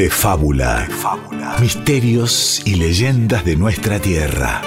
de 0.00 0.08
fábula. 0.08 0.88
Misterios 1.60 2.62
y 2.64 2.76
leyendas 2.76 3.44
de 3.44 3.54
nuestra 3.54 4.00
tierra. 4.00 4.62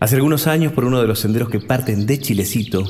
Hace 0.00 0.16
algunos 0.16 0.48
años, 0.48 0.72
por 0.72 0.84
uno 0.84 1.00
de 1.00 1.06
los 1.06 1.20
senderos 1.20 1.48
que 1.48 1.60
parten 1.60 2.06
de 2.06 2.18
Chilecito, 2.18 2.84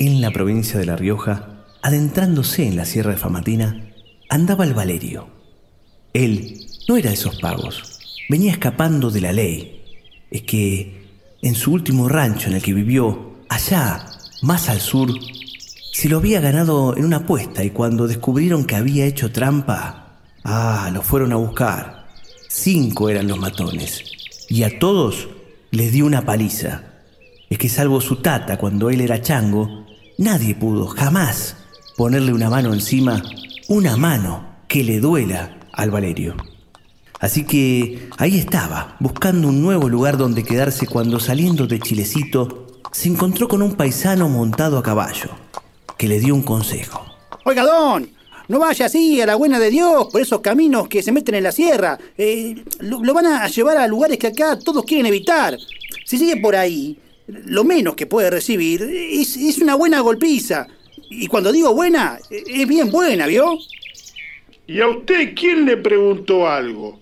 en 0.00 0.20
la 0.20 0.32
provincia 0.32 0.76
de 0.80 0.86
La 0.86 0.96
Rioja, 0.96 1.66
adentrándose 1.82 2.66
en 2.66 2.74
la 2.74 2.84
sierra 2.84 3.12
de 3.12 3.18
Famatina, 3.18 3.92
andaba 4.28 4.64
el 4.64 4.74
Valerio. 4.74 5.28
Él 6.14 6.66
no 6.88 6.96
era 6.96 7.10
de 7.10 7.14
esos 7.14 7.36
pagos, 7.36 7.91
venía 8.28 8.52
escapando 8.52 9.10
de 9.10 9.20
la 9.20 9.32
ley. 9.32 9.82
Es 10.30 10.42
que 10.42 11.02
en 11.42 11.54
su 11.54 11.72
último 11.72 12.08
rancho 12.08 12.48
en 12.48 12.54
el 12.54 12.62
que 12.62 12.72
vivió, 12.72 13.36
allá, 13.48 14.06
más 14.42 14.68
al 14.68 14.80
sur, 14.80 15.10
se 15.92 16.08
lo 16.08 16.18
había 16.18 16.40
ganado 16.40 16.96
en 16.96 17.04
una 17.04 17.18
apuesta 17.18 17.62
y 17.64 17.70
cuando 17.70 18.08
descubrieron 18.08 18.64
que 18.64 18.76
había 18.76 19.04
hecho 19.04 19.30
trampa, 19.30 20.20
ah, 20.44 20.90
lo 20.92 21.02
fueron 21.02 21.32
a 21.32 21.36
buscar. 21.36 22.08
Cinco 22.48 23.08
eran 23.08 23.28
los 23.28 23.38
matones 23.38 24.04
y 24.48 24.62
a 24.64 24.78
todos 24.78 25.28
les 25.70 25.92
dio 25.92 26.06
una 26.06 26.24
paliza. 26.24 26.84
Es 27.50 27.58
que 27.58 27.68
salvo 27.68 28.00
su 28.00 28.16
tata 28.16 28.58
cuando 28.58 28.90
él 28.90 29.00
era 29.00 29.20
chango, 29.20 29.86
nadie 30.18 30.54
pudo 30.54 30.86
jamás 30.86 31.56
ponerle 31.96 32.32
una 32.32 32.50
mano 32.50 32.72
encima, 32.72 33.22
una 33.68 33.96
mano 33.96 34.46
que 34.68 34.84
le 34.84 35.00
duela 35.00 35.58
al 35.72 35.90
Valerio. 35.90 36.36
Así 37.22 37.44
que 37.44 38.08
ahí 38.18 38.36
estaba, 38.36 38.96
buscando 38.98 39.46
un 39.46 39.62
nuevo 39.62 39.88
lugar 39.88 40.16
donde 40.16 40.42
quedarse 40.42 40.88
cuando 40.88 41.20
saliendo 41.20 41.68
de 41.68 41.78
Chilecito 41.78 42.66
se 42.90 43.08
encontró 43.08 43.46
con 43.46 43.62
un 43.62 43.76
paisano 43.76 44.28
montado 44.28 44.76
a 44.76 44.82
caballo, 44.82 45.30
que 45.96 46.08
le 46.08 46.18
dio 46.18 46.34
un 46.34 46.42
consejo. 46.42 47.06
Oiga, 47.44 47.62
don, 47.62 48.10
no 48.48 48.58
vaya 48.58 48.86
así 48.86 49.20
a 49.20 49.26
la 49.26 49.36
buena 49.36 49.60
de 49.60 49.70
Dios 49.70 50.08
por 50.10 50.20
esos 50.20 50.40
caminos 50.40 50.88
que 50.88 51.00
se 51.00 51.12
meten 51.12 51.36
en 51.36 51.44
la 51.44 51.52
sierra. 51.52 51.96
Eh, 52.18 52.56
lo, 52.80 53.14
van 53.14 53.26
a 53.26 53.46
llevar 53.46 53.76
a 53.76 53.86
lugares 53.86 54.18
que 54.18 54.26
acá 54.26 54.58
todos 54.58 54.84
quieren 54.84 55.06
evitar. 55.06 55.56
Si 56.04 56.18
sigue 56.18 56.38
por 56.38 56.56
ahí, 56.56 56.98
lo 57.28 57.62
menos 57.62 57.94
que 57.94 58.06
puede 58.06 58.30
recibir 58.30 58.82
es, 58.82 59.36
es 59.36 59.58
una 59.58 59.76
buena 59.76 60.00
golpiza. 60.00 60.66
Y 61.08 61.28
cuando 61.28 61.52
digo 61.52 61.72
buena, 61.72 62.18
es 62.30 62.66
bien 62.66 62.90
buena, 62.90 63.28
¿vio? 63.28 63.58
¿Y 64.66 64.80
a 64.80 64.88
usted 64.88 65.34
quién 65.36 65.66
le 65.66 65.76
preguntó 65.76 66.48
algo? 66.48 67.01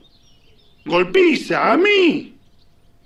Golpiza, 0.85 1.73
a 1.73 1.77
mí. 1.77 2.35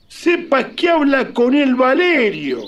Sepa 0.08 0.70
que 0.70 0.88
habla 0.88 1.32
con 1.32 1.54
el 1.54 1.74
Valerio, 1.74 2.60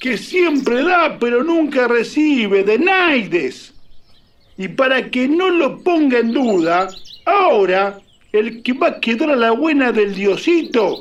que 0.00 0.18
siempre 0.18 0.82
da 0.82 1.16
pero 1.18 1.44
nunca 1.44 1.86
recibe, 1.86 2.64
de 2.64 2.78
Naides. 2.78 3.72
Y 4.58 4.68
para 4.68 5.10
que 5.10 5.28
no 5.28 5.48
lo 5.48 5.82
ponga 5.82 6.18
en 6.18 6.32
duda, 6.32 6.88
ahora 7.24 7.98
el 8.32 8.62
que 8.62 8.72
va 8.72 8.88
a 8.88 9.00
quedar 9.00 9.30
a 9.30 9.36
la 9.36 9.52
buena 9.52 9.92
del 9.92 10.14
diosito 10.14 11.00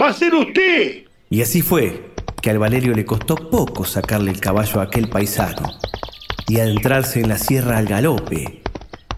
va 0.00 0.08
a 0.08 0.12
ser 0.12 0.34
usted. 0.34 1.04
Y 1.30 1.40
así 1.40 1.62
fue, 1.62 2.12
que 2.40 2.50
al 2.50 2.58
Valerio 2.58 2.92
le 2.92 3.04
costó 3.04 3.36
poco 3.36 3.84
sacarle 3.84 4.30
el 4.30 4.40
caballo 4.40 4.80
a 4.80 4.84
aquel 4.84 5.08
paisano 5.08 5.78
y 6.48 6.60
adentrarse 6.60 7.20
en 7.20 7.28
la 7.28 7.38
sierra 7.38 7.78
al 7.78 7.86
galope. 7.86 8.61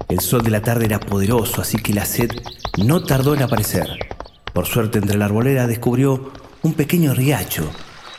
El 0.09 0.21
sol 0.21 0.43
de 0.43 0.51
la 0.51 0.63
tarde 0.63 0.85
era 0.85 1.01
poderoso, 1.01 1.61
así 1.61 1.79
que 1.79 1.95
la 1.95 2.05
sed 2.05 2.31
no 2.79 3.03
tardó 3.03 3.35
en 3.35 3.43
aparecer. 3.43 3.89
Por 4.53 4.67
suerte, 4.67 4.99
entre 4.99 5.17
la 5.17 5.25
arbolera 5.25 5.67
descubrió 5.67 6.33
un 6.63 6.75
pequeño 6.75 7.15
riacho, 7.15 7.71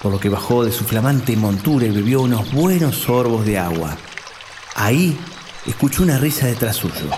por 0.01 0.11
lo 0.11 0.19
que 0.19 0.29
bajó 0.29 0.65
de 0.65 0.71
su 0.71 0.83
flamante 0.83 1.35
montura 1.35 1.85
y 1.85 1.91
bebió 1.91 2.21
unos 2.21 2.51
buenos 2.51 2.95
sorbos 2.95 3.45
de 3.45 3.57
agua. 3.57 3.97
Ahí 4.75 5.17
escuchó 5.65 6.03
una 6.03 6.17
risa 6.17 6.47
detrás 6.47 6.75
suyo. 6.75 7.09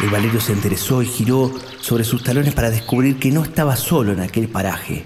El 0.00 0.10
Valerio 0.10 0.40
se 0.40 0.52
enderezó 0.52 1.02
y 1.02 1.06
giró 1.06 1.52
sobre 1.80 2.04
sus 2.04 2.22
talones 2.22 2.54
para 2.54 2.70
descubrir 2.70 3.18
que 3.18 3.30
no 3.30 3.42
estaba 3.42 3.76
solo 3.76 4.12
en 4.12 4.20
aquel 4.20 4.48
paraje. 4.48 5.04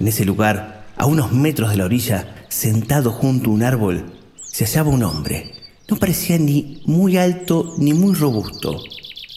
En 0.00 0.08
ese 0.08 0.24
lugar, 0.24 0.86
a 0.96 1.06
unos 1.06 1.32
metros 1.32 1.70
de 1.70 1.76
la 1.76 1.84
orilla, 1.84 2.44
sentado 2.48 3.10
junto 3.10 3.50
a 3.50 3.54
un 3.54 3.62
árbol, 3.62 4.04
se 4.42 4.64
hallaba 4.64 4.90
un 4.90 5.02
hombre. 5.02 5.51
No 5.88 5.96
parecía 5.96 6.38
ni 6.38 6.80
muy 6.86 7.16
alto 7.16 7.74
ni 7.78 7.92
muy 7.92 8.14
robusto. 8.14 8.82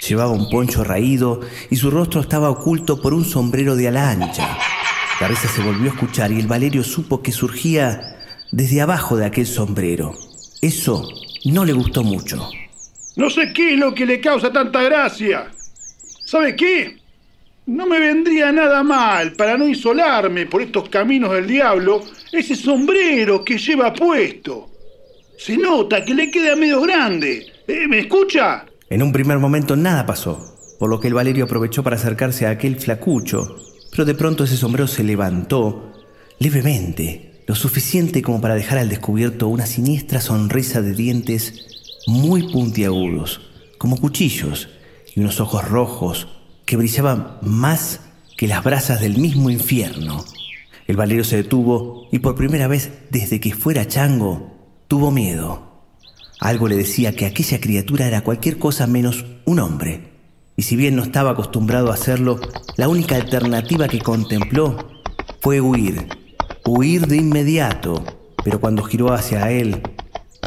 Llevaba 0.08 0.32
un 0.32 0.50
poncho 0.50 0.84
raído 0.84 1.42
y 1.70 1.76
su 1.76 1.90
rostro 1.90 2.22
estaba 2.22 2.50
oculto 2.50 3.02
por 3.02 3.14
un 3.14 3.26
sombrero 3.26 3.76
de 3.76 3.88
ala 3.88 4.12
ancha. 4.12 4.58
La 5.20 5.28
risa 5.28 5.48
se 5.48 5.62
volvió 5.62 5.90
a 5.90 5.94
escuchar 5.94 6.32
y 6.32 6.40
el 6.40 6.48
Valerio 6.48 6.84
supo 6.84 7.22
que 7.22 7.32
surgía 7.32 8.18
desde 8.52 8.82
abajo 8.82 9.18
de 9.18 9.26
aquel 9.26 9.48
sombrero. 9.48 10.14
Eso 10.62 11.08
no 11.46 11.66
le 11.66 11.74
gustó 11.74 12.04
mucho. 12.04 12.50
No 13.16 13.30
sé 13.30 13.54
qué 13.54 13.74
es 13.74 13.80
lo 13.80 13.96
que 13.96 14.06
le 14.06 14.20
causa 14.20 14.52
tanta 14.52 14.84
gracia. 14.84 15.52
¿Sabe 16.26 16.56
qué? 16.56 16.98
No 17.66 17.88
me 17.88 18.00
vendría 18.00 18.52
nada 18.52 18.84
mal, 18.84 19.34
para 19.34 19.58
no 19.58 19.68
insolarme 19.68 20.46
por 20.46 20.62
estos 20.62 20.90
caminos 20.90 21.32
del 21.32 21.48
diablo, 21.48 22.04
ese 22.32 22.56
sombrero 22.56 23.44
que 23.44 23.58
lleva 23.58 23.94
puesto. 23.94 24.75
Se 25.38 25.58
nota 25.58 26.04
que 26.04 26.14
le 26.14 26.32
queda 26.32 26.56
medio 26.56 26.82
grande. 26.82 27.46
¿Eh? 27.68 27.88
¿Me 27.88 28.00
escucha? 28.00 28.66
En 28.90 29.04
un 29.04 29.12
primer 29.12 29.40
momento 29.40 29.76
nada 29.76 30.06
pasó, 30.06 30.56
por 30.80 30.90
lo 30.90 31.00
que 31.00 31.08
el 31.08 31.14
Valerio 31.14 31.46
aprovechó 31.46 31.84
para 31.84 31.96
acercarse 31.96 32.46
a 32.46 32.52
aquel 32.52 32.78
flacucho, 32.78 33.56
pero 33.92 34.06
de 34.06 34.16
pronto 34.16 34.44
ese 34.44 34.58
sombrero 34.58 34.88
se 34.88 35.04
levantó 35.04 35.92
levemente, 36.40 37.44
lo 37.48 37.56
suficiente 37.56 38.22
como 38.22 38.42
para 38.42 38.56
dejar 38.56 38.78
al 38.78 38.90
descubierto 38.90 39.48
una 39.48 39.66
siniestra 39.66 40.22
sonrisa 40.22 40.82
de 40.82 40.94
dientes 40.94 42.04
muy 42.08 42.52
puntiagudos, 42.52 43.42
como 43.78 43.98
cuchillos, 43.98 44.70
y 45.16 45.22
unos 45.22 45.40
ojos 45.40 45.68
rojos 45.68 46.28
que 46.66 46.78
brillaban 46.78 47.38
más 47.42 48.02
que 48.38 48.48
las 48.48 48.64
brasas 48.64 49.00
del 49.00 49.18
mismo 49.18 49.50
infierno. 49.50 50.24
El 50.88 50.98
Valerio 50.98 51.24
se 51.24 51.38
detuvo 51.38 52.08
y 52.12 52.20
por 52.20 52.36
primera 52.36 52.68
vez 52.68 52.92
desde 53.10 53.40
que 53.40 53.54
fuera 53.54 53.88
chango, 53.88 54.55
tuvo 54.88 55.12
miedo. 55.12 55.66
Algo 56.40 56.68
le 56.68 56.76
decía 56.76 57.16
que 57.16 57.26
aquella 57.26 57.60
criatura 57.60 58.08
era 58.08 58.22
cualquier 58.22 58.60
cosa 58.60 58.88
menos 58.88 59.26
un 59.46 59.60
hombre. 59.60 60.12
Y 60.58 60.64
si 60.64 60.76
bien 60.76 60.96
no 60.96 61.04
estaba 61.04 61.32
acostumbrado 61.32 61.92
a 61.92 61.96
hacerlo, 61.96 62.40
la 62.78 62.88
única 62.88 63.16
alternativa 63.16 63.88
que 63.88 64.00
contempló 64.00 64.78
fue 65.42 65.62
huir. 65.62 66.08
Huir 66.66 67.08
de 67.08 67.18
inmediato. 67.18 68.04
Pero 68.44 68.60
cuando 68.60 68.84
giró 68.84 69.14
hacia 69.14 69.50
él, 69.52 69.82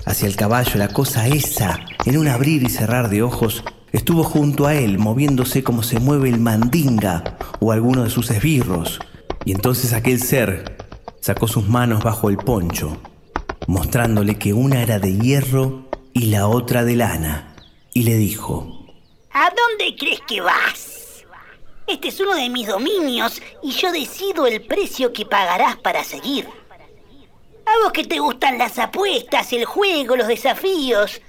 hacia 0.07 0.29
el 0.29 0.37
caballo, 0.37 0.77
la 0.77 0.89
cosa 0.89 1.27
esa, 1.27 1.81
en 2.05 2.17
un 2.17 2.29
abrir 2.29 2.63
y 2.63 2.69
cerrar 2.69 3.11
de 3.11 3.23
ojos, 3.23 3.65
estuvo 3.93 4.23
junto 4.23 4.67
a 4.67 4.75
él, 4.75 4.99
moviéndose 4.99 5.63
como 5.63 5.83
se 5.83 5.99
mueve 6.01 6.29
el 6.29 6.41
mandinga 6.41 7.37
o 7.61 7.73
alguno 7.73 8.05
de 8.05 8.11
sus 8.11 8.31
esbirros. 8.31 9.01
Y 9.45 9.53
entonces 9.53 9.93
aquel 9.93 10.21
ser 10.21 10.77
sacó 11.21 11.49
sus 11.49 11.69
manos 11.69 12.05
bajo 12.05 12.31
el 12.31 12.37
poncho, 12.37 12.99
mostrándole 13.69 14.39
que 14.39 14.55
una 14.55 14.83
era 14.83 14.99
de 14.99 15.19
hierro 15.19 15.91
y 16.15 16.31
la 16.31 16.49
otra 16.49 16.85
de 16.85 16.97
lana, 16.97 17.55
y 17.93 18.03
le 18.03 18.15
dijo, 18.15 18.87
¿A 19.31 19.51
dónde 19.51 19.95
crees 19.95 20.21
que 20.27 20.41
vas? 20.41 21.25
Este 21.87 22.09
es 22.09 22.19
uno 22.19 22.35
de 22.35 22.49
mis 22.49 22.67
dominios 22.67 23.43
y 23.63 23.73
yo 23.73 23.93
decido 23.93 24.47
el 24.47 24.63
precio 24.63 25.13
que 25.13 25.27
pagarás 25.27 25.77
para 25.77 26.03
seguir. 26.03 26.47
A 27.67 27.85
vos 27.85 27.93
que 27.93 28.05
te 28.05 28.19
gustan 28.19 28.57
las 28.57 28.79
apuestas, 28.79 29.53
el 29.53 29.67
juego, 29.67 30.17
los 30.17 30.29
desafíos. 30.29 31.21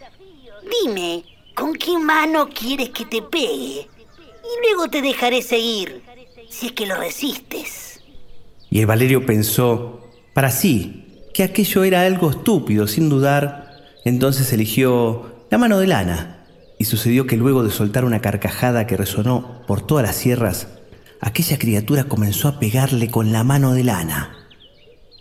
Dime, 0.83 1.25
¿con 1.53 1.73
qué 1.73 1.97
mano 1.99 2.47
quieres 2.47 2.91
que 2.91 3.03
te 3.03 3.21
pegue? 3.21 3.85
Y 3.85 4.67
luego 4.67 4.89
te 4.89 5.01
dejaré 5.01 5.41
seguir, 5.41 6.03
si 6.49 6.67
es 6.67 6.71
que 6.71 6.85
lo 6.85 6.95
resistes. 6.95 8.01
Y 8.69 8.79
el 8.79 8.85
Valerio 8.85 9.25
pensó, 9.25 10.07
para 10.33 10.51
sí, 10.51 11.08
que 11.33 11.43
aquello 11.43 11.83
era 11.83 12.01
algo 12.01 12.29
estúpido, 12.29 12.87
sin 12.87 13.09
dudar. 13.09 13.81
Entonces 14.05 14.51
eligió 14.53 15.45
la 15.49 15.57
mano 15.57 15.79
de 15.79 15.87
lana. 15.87 16.45
Y 16.77 16.85
sucedió 16.85 17.27
que 17.27 17.35
luego 17.35 17.63
de 17.63 17.71
soltar 17.71 18.05
una 18.05 18.21
carcajada 18.21 18.87
que 18.87 18.95
resonó 18.95 19.63
por 19.67 19.81
todas 19.81 20.05
las 20.05 20.15
sierras, 20.15 20.67
aquella 21.19 21.59
criatura 21.59 22.05
comenzó 22.05 22.47
a 22.47 22.59
pegarle 22.59 23.09
con 23.09 23.33
la 23.33 23.43
mano 23.43 23.73
de 23.73 23.83
lana. 23.83 24.31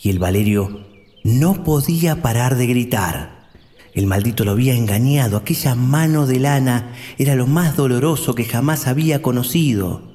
Y 0.01 0.11
el 0.11 0.21
Valerio 0.21 0.87
no 1.25 1.65
podía 1.65 2.23
parar 2.23 2.57
de 2.57 2.67
gritar. 2.67 3.49
El 3.95 4.07
maldito 4.07 4.45
lo 4.45 4.53
había 4.53 4.75
engañado. 4.75 5.37
Aquella 5.37 5.75
mano 5.75 6.27
de 6.27 6.39
lana 6.39 6.93
era 7.19 7.35
lo 7.35 7.49
más 7.49 7.77
doloroso 7.77 8.37
que 8.37 8.45
jamás 8.45 8.87
había 8.87 9.21
conocido. 9.23 10.08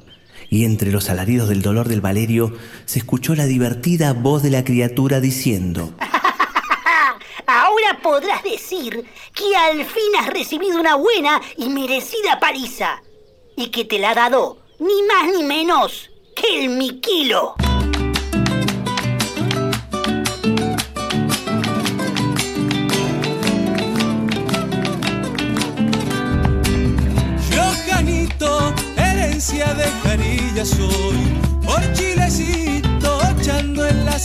Y 0.54 0.66
entre 0.66 0.92
los 0.92 1.10
alaridos 1.10 1.50
del 1.50 1.64
dolor 1.64 1.88
del 1.88 2.00
Valerio 2.00 2.54
se 2.86 3.00
escuchó 3.00 3.34
la 3.34 3.48
divertida 3.48 4.14
voz 4.14 4.44
de 4.44 4.52
la 4.52 4.64
criatura 4.64 5.20
diciendo... 5.20 5.96
Ahora 7.48 8.00
podrás 8.04 8.44
decir 8.44 9.04
que 9.34 9.56
al 9.56 9.84
fin 9.84 10.16
has 10.20 10.28
recibido 10.28 10.80
una 10.80 10.94
buena 10.94 11.42
y 11.58 11.70
merecida 11.70 12.40
paliza. 12.40 13.02
Y 13.58 13.72
que 13.72 13.84
te 13.84 13.98
la 13.98 14.12
ha 14.12 14.14
dado 14.14 14.60
ni 14.78 15.02
más 15.08 15.36
ni 15.36 15.44
menos 15.44 16.12
que 16.36 16.64
el 16.64 16.70
Miquilo. 16.70 17.56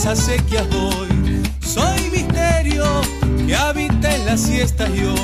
Acequias 0.08 0.66
voy. 0.70 1.42
Soy 1.60 2.10
misterio 2.10 2.84
que 3.46 3.54
habita 3.54 4.14
en 4.14 4.26
las 4.26 4.40
siestas 4.40 4.90
yo. 4.94 5.14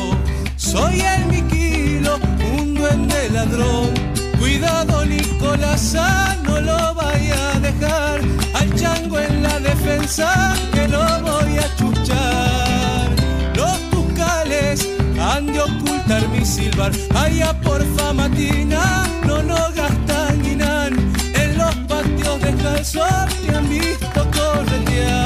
Soy 0.57 1.01
el 1.01 1.27
Miquilo, 1.27 2.19
un 2.59 2.75
duende 2.75 3.31
ladrón. 3.31 3.91
Cuidado, 4.39 5.05
Nicolás, 5.07 5.97
no 6.45 6.61
lo 6.61 6.95
vaya 6.95 7.53
a 7.55 7.61
dejar. 7.61 8.21
Al 8.55 8.75
chango 8.75 9.19
en 9.19 9.43
la 9.43 9.59
defensa, 9.59 10.55
que 10.73 10.87
lo 10.87 11.03
voy 11.23 11.59
a 11.59 11.77
chuchar. 11.77 13.11
Los 13.57 13.79
tucales 13.91 14.89
han 15.19 15.47
de 15.47 15.61
ocultar 15.61 16.29
mi 16.29 16.45
silbar. 16.45 16.93
Allá 17.15 17.59
por 17.61 17.83
Famatina, 17.97 19.07
no 19.27 19.43
nos 19.43 19.75
gastan 19.75 20.43
ni 20.43 20.55
nan. 20.55 20.93
En 21.35 21.57
los 21.57 21.75
patios 21.89 22.41
descalzos 22.43 23.27
te 23.47 23.57
han 23.57 23.69
visto 23.69 24.14
cold 24.55 24.73
and 24.73 24.89
yeah. 24.89 25.24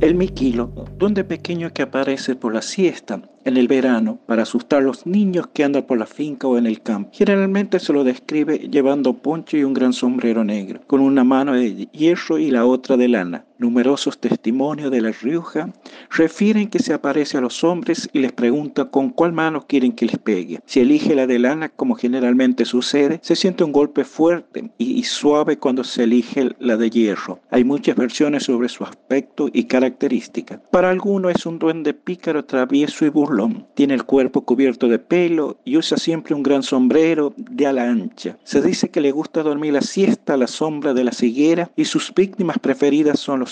El 0.00 0.14
miquilo, 0.14 0.70
duende 0.96 1.24
pequeño 1.24 1.72
que 1.72 1.82
aparece 1.82 2.36
por 2.36 2.54
la 2.54 2.62
siesta 2.62 3.20
en 3.44 3.56
el 3.56 3.66
verano 3.66 4.20
para 4.26 4.42
asustar 4.42 4.78
a 4.78 4.84
los 4.84 5.06
niños 5.06 5.48
que 5.48 5.64
andan 5.64 5.82
por 5.82 5.98
la 5.98 6.06
finca 6.06 6.46
o 6.46 6.56
en 6.56 6.66
el 6.66 6.82
campo. 6.82 7.10
Generalmente 7.12 7.80
se 7.80 7.92
lo 7.92 8.04
describe 8.04 8.58
llevando 8.70 9.14
poncho 9.14 9.56
y 9.56 9.64
un 9.64 9.74
gran 9.74 9.92
sombrero 9.92 10.44
negro, 10.44 10.82
con 10.86 11.00
una 11.00 11.24
mano 11.24 11.54
de 11.54 11.86
hierro 11.86 12.38
y 12.38 12.52
la 12.52 12.64
otra 12.64 12.96
de 12.96 13.08
lana. 13.08 13.44
Numerosos 13.58 14.20
testimonios 14.20 14.92
de 14.92 15.00
La 15.00 15.10
Rioja 15.10 15.72
refieren 16.10 16.68
que 16.68 16.78
se 16.78 16.94
aparece 16.94 17.38
a 17.38 17.40
los 17.40 17.64
hombres 17.64 18.08
y 18.12 18.20
les 18.20 18.30
pregunta 18.30 18.84
con 18.84 19.10
cuál 19.10 19.32
mano 19.32 19.66
quieren 19.66 19.90
que 19.90 20.06
les 20.06 20.16
pegue. 20.16 20.60
Si 20.64 20.78
elige 20.78 21.16
la 21.16 21.26
de 21.26 21.40
lana, 21.40 21.68
como 21.68 21.96
generalmente 21.96 22.64
sucede, 22.64 23.18
se 23.20 23.34
siente 23.34 23.64
un 23.64 23.72
golpe 23.72 24.04
fuerte 24.04 24.70
y, 24.78 25.02
suave 25.02 25.58
cuando 25.58 25.82
se 25.82 26.04
elige 26.04 26.50
la 26.60 26.76
de 26.76 26.88
hierro. 26.88 27.40
Hay 27.50 27.64
muchas 27.64 27.96
versiones 27.96 28.44
sobre 28.44 28.68
su 28.68 28.84
aspecto 28.84 29.48
y 29.52 29.64
características. 29.64 30.60
Para 30.70 30.90
algunos 30.90 31.34
es 31.34 31.44
un 31.44 31.58
duende 31.58 31.94
pícaro, 31.94 32.44
travieso 32.44 33.06
y 33.06 33.08
burlón. 33.08 33.66
Tiene 33.74 33.94
el 33.94 34.04
cuerpo 34.04 34.42
cubierto 34.42 34.86
de 34.86 35.00
pelo 35.00 35.58
y 35.64 35.76
usa 35.76 35.98
siempre 35.98 36.36
un 36.36 36.44
gran 36.44 36.62
sombrero 36.62 37.34
de 37.36 37.66
ala 37.66 37.90
ancha. 37.90 38.38
Se 38.44 38.62
dice 38.62 38.90
que 38.90 39.00
le 39.00 39.10
gusta 39.10 39.42
dormir 39.42 39.72
la 39.72 39.80
siesta 39.80 40.34
a 40.34 40.36
la 40.36 40.46
sombra 40.46 40.94
de 40.94 41.02
la 41.02 41.12
ceguera 41.12 41.72
y 41.74 41.86
sus 41.86 42.14
víctimas 42.14 42.60
preferidas 42.60 43.18
son 43.18 43.40
los 43.40 43.47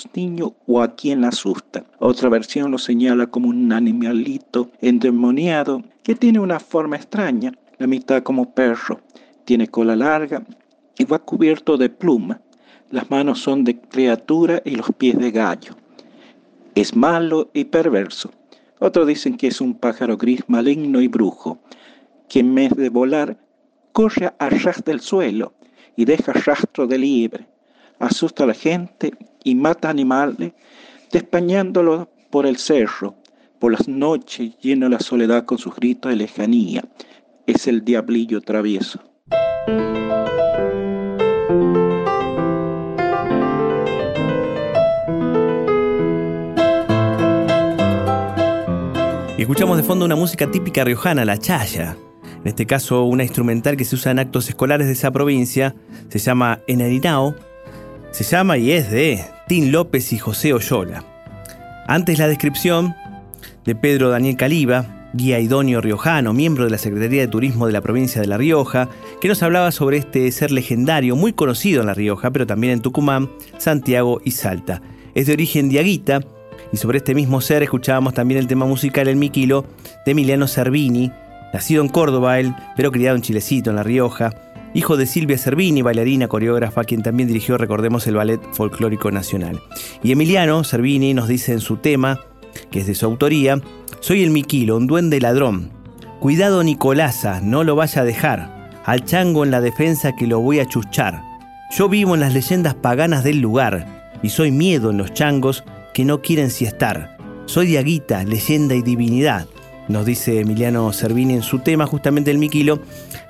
o 0.66 0.82
a 0.82 0.94
quien 0.94 1.24
asusta. 1.24 1.84
Otra 1.98 2.28
versión 2.28 2.70
lo 2.70 2.78
señala 2.78 3.26
como 3.26 3.48
un 3.48 3.72
animalito 3.72 4.70
endemoniado 4.80 5.82
que 6.02 6.14
tiene 6.14 6.40
una 6.40 6.60
forma 6.60 6.96
extraña, 6.96 7.52
la 7.78 7.86
mitad 7.86 8.22
como 8.22 8.52
perro. 8.54 9.00
Tiene 9.44 9.68
cola 9.68 9.96
larga 9.96 10.42
y 10.98 11.04
va 11.04 11.18
cubierto 11.18 11.76
de 11.76 11.88
pluma. 11.88 12.40
Las 12.90 13.10
manos 13.10 13.40
son 13.40 13.64
de 13.64 13.78
criatura 13.78 14.62
y 14.64 14.76
los 14.76 14.90
pies 14.92 15.18
de 15.18 15.30
gallo. 15.30 15.74
Es 16.74 16.94
malo 16.94 17.50
y 17.54 17.64
perverso. 17.64 18.30
Otros 18.78 19.06
dicen 19.06 19.36
que 19.36 19.46
es 19.46 19.60
un 19.60 19.74
pájaro 19.74 20.16
gris 20.16 20.44
maligno 20.48 21.00
y 21.00 21.08
brujo, 21.08 21.58
que 22.28 22.40
en 22.40 22.54
vez 22.54 22.76
de 22.76 22.90
volar, 22.90 23.38
corre 23.92 24.32
a 24.38 24.50
ras 24.50 24.84
del 24.84 25.00
suelo 25.00 25.54
y 25.96 26.04
deja 26.04 26.32
rastro 26.32 26.86
de 26.86 26.98
liebre. 26.98 27.46
Asusta 27.98 28.44
a 28.44 28.48
la 28.48 28.54
gente 28.54 29.14
y 29.46 29.54
mata 29.54 29.88
animales, 29.88 30.54
despañándolos 31.12 32.08
por 32.30 32.46
el 32.46 32.56
cerro. 32.56 33.14
Por 33.60 33.72
las 33.72 33.86
noches 33.86 34.58
llena 34.60 34.88
la 34.88 34.98
soledad 34.98 35.44
con 35.44 35.56
sus 35.56 35.74
gritos 35.76 36.10
de 36.10 36.16
lejanía. 36.16 36.84
Es 37.46 37.68
el 37.68 37.84
diablillo 37.84 38.40
travieso. 38.40 39.00
Escuchamos 49.38 49.76
de 49.76 49.84
fondo 49.84 50.04
una 50.04 50.16
música 50.16 50.50
típica 50.50 50.82
riojana, 50.82 51.24
la 51.24 51.38
chaya. 51.38 51.96
En 52.40 52.48
este 52.48 52.66
caso, 52.66 53.04
una 53.04 53.22
instrumental 53.22 53.76
que 53.76 53.84
se 53.84 53.94
usa 53.94 54.10
en 54.10 54.18
actos 54.18 54.48
escolares 54.48 54.88
de 54.88 54.94
esa 54.94 55.12
provincia. 55.12 55.76
Se 56.08 56.18
llama 56.18 56.58
Enarinao. 56.66 57.36
Se 58.10 58.24
llama 58.24 58.58
y 58.58 58.72
es 58.72 58.90
de 58.90 59.35
Tim 59.46 59.70
López 59.70 60.12
y 60.12 60.18
José 60.18 60.52
Oyola. 60.52 61.04
Antes 61.86 62.18
la 62.18 62.26
descripción 62.26 62.96
de 63.64 63.76
Pedro 63.76 64.10
Daniel 64.10 64.36
Caliba, 64.36 65.08
guía 65.12 65.38
idóneo 65.38 65.80
riojano, 65.80 66.32
miembro 66.32 66.64
de 66.64 66.70
la 66.70 66.78
Secretaría 66.78 67.20
de 67.20 67.28
Turismo 67.28 67.66
de 67.66 67.72
la 67.72 67.80
provincia 67.80 68.20
de 68.20 68.26
La 68.26 68.38
Rioja, 68.38 68.88
que 69.20 69.28
nos 69.28 69.44
hablaba 69.44 69.70
sobre 69.70 69.98
este 69.98 70.32
ser 70.32 70.50
legendario 70.50 71.14
muy 71.14 71.32
conocido 71.32 71.80
en 71.80 71.86
La 71.86 71.94
Rioja, 71.94 72.32
pero 72.32 72.44
también 72.44 72.72
en 72.72 72.82
Tucumán, 72.82 73.30
Santiago 73.56 74.20
y 74.24 74.32
Salta. 74.32 74.82
Es 75.14 75.28
de 75.28 75.34
origen 75.34 75.68
diaguita 75.68 76.22
y 76.72 76.76
sobre 76.76 76.98
este 76.98 77.14
mismo 77.14 77.40
ser 77.40 77.62
escuchábamos 77.62 78.14
también 78.14 78.40
el 78.40 78.48
tema 78.48 78.66
musical 78.66 79.06
El 79.06 79.14
Miquilo 79.14 79.64
de 80.04 80.10
Emiliano 80.10 80.48
Cervini, 80.48 81.12
nacido 81.54 81.82
en 81.82 81.88
Córdoba 81.88 82.36
pero 82.76 82.90
criado 82.90 83.14
en 83.14 83.22
Chilecito, 83.22 83.70
en 83.70 83.76
La 83.76 83.84
Rioja, 83.84 84.45
hijo 84.76 84.98
de 84.98 85.06
Silvia 85.06 85.38
Cervini, 85.38 85.80
bailarina, 85.80 86.28
coreógrafa, 86.28 86.84
quien 86.84 87.02
también 87.02 87.28
dirigió, 87.28 87.56
recordemos, 87.56 88.06
el 88.06 88.16
Ballet 88.16 88.42
Folclórico 88.52 89.10
Nacional. 89.10 89.58
Y 90.02 90.12
Emiliano 90.12 90.62
Cervini 90.64 91.14
nos 91.14 91.28
dice 91.28 91.54
en 91.54 91.60
su 91.60 91.78
tema, 91.78 92.20
que 92.70 92.80
es 92.80 92.86
de 92.86 92.94
su 92.94 93.06
autoría, 93.06 93.58
Soy 94.00 94.22
el 94.22 94.30
Miquilo, 94.30 94.76
un 94.76 94.86
duende 94.86 95.18
ladrón. 95.18 95.70
Cuidado 96.20 96.62
Nicolasa, 96.62 97.40
no 97.40 97.64
lo 97.64 97.74
vaya 97.74 98.02
a 98.02 98.04
dejar. 98.04 98.70
Al 98.84 99.02
chango 99.06 99.44
en 99.44 99.50
la 99.50 99.62
defensa 99.62 100.14
que 100.14 100.26
lo 100.26 100.40
voy 100.40 100.60
a 100.60 100.66
chuchar. 100.66 101.22
Yo 101.74 101.88
vivo 101.88 102.14
en 102.14 102.20
las 102.20 102.34
leyendas 102.34 102.74
paganas 102.74 103.24
del 103.24 103.40
lugar 103.40 104.12
y 104.22 104.28
soy 104.28 104.50
miedo 104.50 104.90
en 104.90 104.98
los 104.98 105.14
changos 105.14 105.64
que 105.94 106.04
no 106.04 106.20
quieren 106.20 106.50
siestar. 106.50 107.16
Soy 107.46 107.66
diaguita, 107.66 108.24
leyenda 108.24 108.74
y 108.74 108.82
divinidad, 108.82 109.46
nos 109.88 110.04
dice 110.06 110.40
Emiliano 110.40 110.92
Cervini 110.92 111.34
en 111.34 111.42
su 111.42 111.60
tema, 111.60 111.86
justamente 111.86 112.30
el 112.30 112.38
Miquilo. 112.38 112.80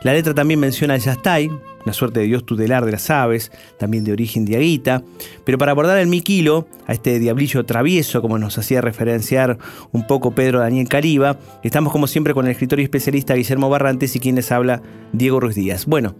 La 0.02 0.12
letra 0.12 0.34
también 0.34 0.60
menciona 0.60 0.94
al 0.94 1.00
Yastay, 1.00 1.50
una 1.84 1.92
suerte 1.92 2.20
de 2.20 2.26
dios 2.26 2.44
tutelar 2.44 2.84
de 2.84 2.92
las 2.92 3.10
aves, 3.10 3.52
también 3.78 4.04
de 4.04 4.12
origen 4.12 4.44
diaguita. 4.44 5.02
Pero 5.44 5.58
para 5.58 5.72
abordar 5.72 5.98
el 5.98 6.08
Miquilo, 6.08 6.66
a 6.86 6.92
este 6.92 7.18
diablillo 7.18 7.64
travieso, 7.64 8.22
como 8.22 8.38
nos 8.38 8.58
hacía 8.58 8.80
referenciar 8.80 9.58
un 9.92 10.06
poco 10.06 10.32
Pedro 10.32 10.60
Daniel 10.60 10.88
Cariba, 10.88 11.38
estamos 11.62 11.92
como 11.92 12.06
siempre 12.06 12.34
con 12.34 12.46
el 12.46 12.52
escritor 12.52 12.80
y 12.80 12.84
especialista 12.84 13.34
Guillermo 13.34 13.68
Barrantes 13.68 14.16
y 14.16 14.20
quien 14.20 14.36
les 14.36 14.50
habla 14.50 14.82
Diego 15.12 15.40
Ruiz 15.40 15.54
Díaz. 15.54 15.86
Bueno, 15.86 16.16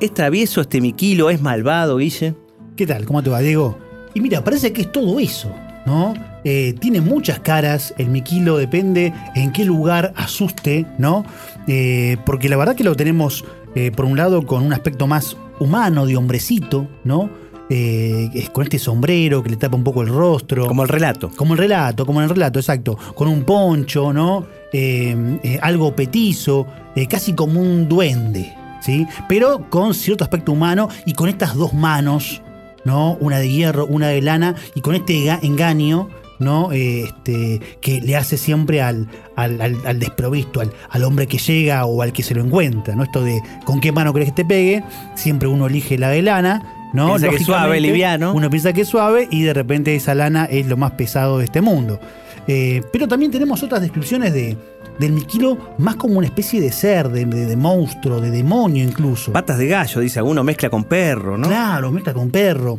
¿es 0.00 0.12
travieso 0.12 0.60
este 0.60 0.80
Miquilo? 0.80 1.30
¿Es 1.30 1.40
malvado, 1.40 1.96
Guille? 1.96 2.34
¿Qué 2.76 2.86
tal? 2.86 3.06
¿Cómo 3.06 3.22
te 3.22 3.30
va, 3.30 3.40
Diego? 3.40 3.78
Y 4.12 4.20
mira, 4.20 4.42
parece 4.42 4.72
que 4.72 4.82
es 4.82 4.92
todo 4.92 5.18
eso, 5.18 5.50
¿no? 5.86 6.14
Eh, 6.48 6.74
tiene 6.78 7.00
muchas 7.00 7.40
caras, 7.40 7.92
el 7.98 8.08
Miquilo 8.08 8.56
depende 8.56 9.12
en 9.34 9.50
qué 9.50 9.64
lugar 9.64 10.12
asuste, 10.14 10.86
¿no? 10.96 11.24
Eh, 11.66 12.18
porque 12.24 12.48
la 12.48 12.56
verdad 12.56 12.76
que 12.76 12.84
lo 12.84 12.94
tenemos 12.94 13.44
eh, 13.74 13.90
por 13.90 14.04
un 14.04 14.16
lado 14.16 14.46
con 14.46 14.62
un 14.62 14.72
aspecto 14.72 15.08
más 15.08 15.36
humano, 15.58 16.06
de 16.06 16.16
hombrecito, 16.16 16.86
¿no? 17.02 17.28
Eh, 17.68 18.48
con 18.52 18.62
este 18.62 18.78
sombrero 18.78 19.42
que 19.42 19.50
le 19.50 19.56
tapa 19.56 19.74
un 19.76 19.82
poco 19.82 20.02
el 20.02 20.08
rostro. 20.08 20.68
Como 20.68 20.84
el 20.84 20.88
relato. 20.88 21.30
Como 21.34 21.54
el 21.54 21.58
relato, 21.58 22.06
como 22.06 22.20
en 22.20 22.24
el 22.24 22.30
relato, 22.30 22.60
exacto. 22.60 22.96
Con 23.16 23.26
un 23.26 23.42
poncho, 23.42 24.12
¿no? 24.12 24.46
Eh, 24.72 25.38
eh, 25.42 25.58
algo 25.60 25.96
petizo, 25.96 26.64
casi 27.10 27.32
como 27.32 27.60
un 27.60 27.88
duende, 27.88 28.54
¿sí? 28.80 29.04
Pero 29.28 29.68
con 29.68 29.94
cierto 29.94 30.22
aspecto 30.22 30.52
humano 30.52 30.88
y 31.06 31.12
con 31.14 31.28
estas 31.28 31.56
dos 31.56 31.74
manos, 31.74 32.40
¿no? 32.84 33.16
Una 33.18 33.38
de 33.38 33.50
hierro, 33.50 33.84
una 33.86 34.06
de 34.08 34.22
lana, 34.22 34.54
y 34.76 34.80
con 34.80 34.94
este 34.94 35.14
ga- 35.24 35.40
engaño, 35.42 36.08
¿no? 36.38 36.72
Eh, 36.72 37.04
este, 37.04 37.60
que 37.80 38.00
le 38.00 38.16
hace 38.16 38.36
siempre 38.36 38.82
al, 38.82 39.08
al, 39.36 39.60
al- 39.60 39.86
al 39.86 39.98
desprovisto, 39.98 40.60
al, 40.60 40.72
al 40.90 41.04
hombre 41.04 41.26
que 41.26 41.38
llega 41.38 41.84
o 41.86 42.02
al 42.02 42.12
que 42.12 42.22
se 42.22 42.34
lo 42.34 42.42
encuentra, 42.44 42.94
¿no? 42.96 43.02
Esto 43.02 43.22
de 43.22 43.40
con 43.64 43.80
qué 43.80 43.92
mano 43.92 44.12
crees 44.12 44.30
que 44.30 44.36
te 44.36 44.44
pegue, 44.44 44.82
siempre 45.14 45.48
uno 45.48 45.66
elige 45.66 45.98
la 45.98 46.08
de 46.10 46.22
lana. 46.22 46.72
¿no? 46.92 47.08
Piensa 47.08 47.28
que 47.28 47.36
es 47.36 47.44
suave, 47.44 47.80
liviano. 47.80 48.32
Uno 48.32 48.48
piensa 48.48 48.72
que 48.72 48.82
es 48.82 48.88
suave 48.88 49.28
y 49.30 49.42
de 49.42 49.52
repente 49.52 49.94
esa 49.94 50.14
lana 50.14 50.46
es 50.46 50.66
lo 50.66 50.76
más 50.78 50.92
pesado 50.92 51.38
de 51.38 51.44
este 51.44 51.60
mundo. 51.60 52.00
Eh, 52.48 52.80
pero 52.92 53.06
también 53.08 53.30
tenemos 53.32 53.62
otras 53.62 53.82
descripciones 53.82 54.32
de, 54.32 54.56
del 54.98 55.12
Miquilo 55.12 55.74
más 55.78 55.96
como 55.96 56.16
una 56.16 56.26
especie 56.28 56.60
de 56.60 56.70
ser, 56.72 57.08
de, 57.10 57.24
de- 57.26 57.44
de 57.46 57.56
monstruo, 57.56 58.20
de 58.20 58.30
demonio 58.30 58.82
incluso. 58.84 59.32
Patas 59.32 59.58
de 59.58 59.66
gallo, 59.66 60.00
dice 60.00 60.20
alguno, 60.20 60.42
mezcla 60.44 60.70
con 60.70 60.84
perro, 60.84 61.36
¿no? 61.36 61.48
Claro, 61.48 61.90
mezcla 61.90 62.14
con 62.14 62.30
perro. 62.30 62.78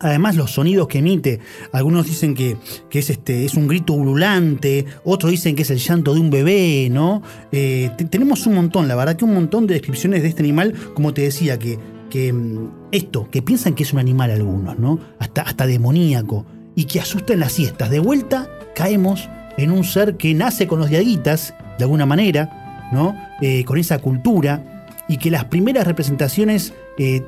Además, 0.00 0.34
los 0.36 0.52
sonidos 0.52 0.88
que 0.88 0.98
emite, 0.98 1.40
algunos 1.72 2.06
dicen 2.06 2.34
que, 2.34 2.56
que 2.88 3.00
es, 3.00 3.10
este, 3.10 3.44
es 3.44 3.54
un 3.54 3.68
grito 3.68 3.92
ululante, 3.92 4.86
otros 5.04 5.30
dicen 5.30 5.54
que 5.54 5.62
es 5.62 5.70
el 5.70 5.78
llanto 5.78 6.14
de 6.14 6.20
un 6.20 6.30
bebé, 6.30 6.88
¿no? 6.90 7.22
Eh, 7.52 7.90
te- 7.98 8.06
tenemos 8.06 8.46
un 8.46 8.54
montón, 8.54 8.88
la 8.88 8.96
verdad 8.96 9.16
que 9.16 9.26
un 9.26 9.34
montón 9.34 9.66
de 9.66 9.74
descripciones 9.74 10.22
de 10.22 10.28
este 10.28 10.42
animal, 10.42 10.72
como 10.94 11.12
te 11.12 11.20
decía, 11.22 11.58
que, 11.58 11.78
que 12.08 12.32
mm, 12.32 12.70
esto, 12.92 13.28
que 13.30 13.42
piensan 13.42 13.74
que 13.74 13.82
es 13.82 13.92
un 13.92 13.98
animal 13.98 14.30
algunos, 14.30 14.78
¿no? 14.78 14.98
Hasta, 15.18 15.42
hasta 15.42 15.66
demoníaco, 15.66 16.46
y 16.74 16.84
que 16.84 16.98
asusta 17.00 17.34
en 17.34 17.40
las 17.40 17.52
siestas. 17.52 17.90
De 17.90 17.98
vuelta, 17.98 18.48
caemos 18.74 19.28
en 19.58 19.70
un 19.70 19.84
ser 19.84 20.16
que 20.16 20.32
nace 20.32 20.66
con 20.66 20.78
los 20.78 20.88
diaguitas, 20.88 21.52
de 21.76 21.84
alguna 21.84 22.06
manera, 22.06 22.88
¿no? 22.92 23.14
Eh, 23.42 23.64
con 23.64 23.76
esa 23.78 23.98
cultura, 23.98 24.86
y 25.08 25.18
que 25.18 25.30
las 25.30 25.44
primeras 25.46 25.86
representaciones 25.86 26.72
eh, 26.96 27.22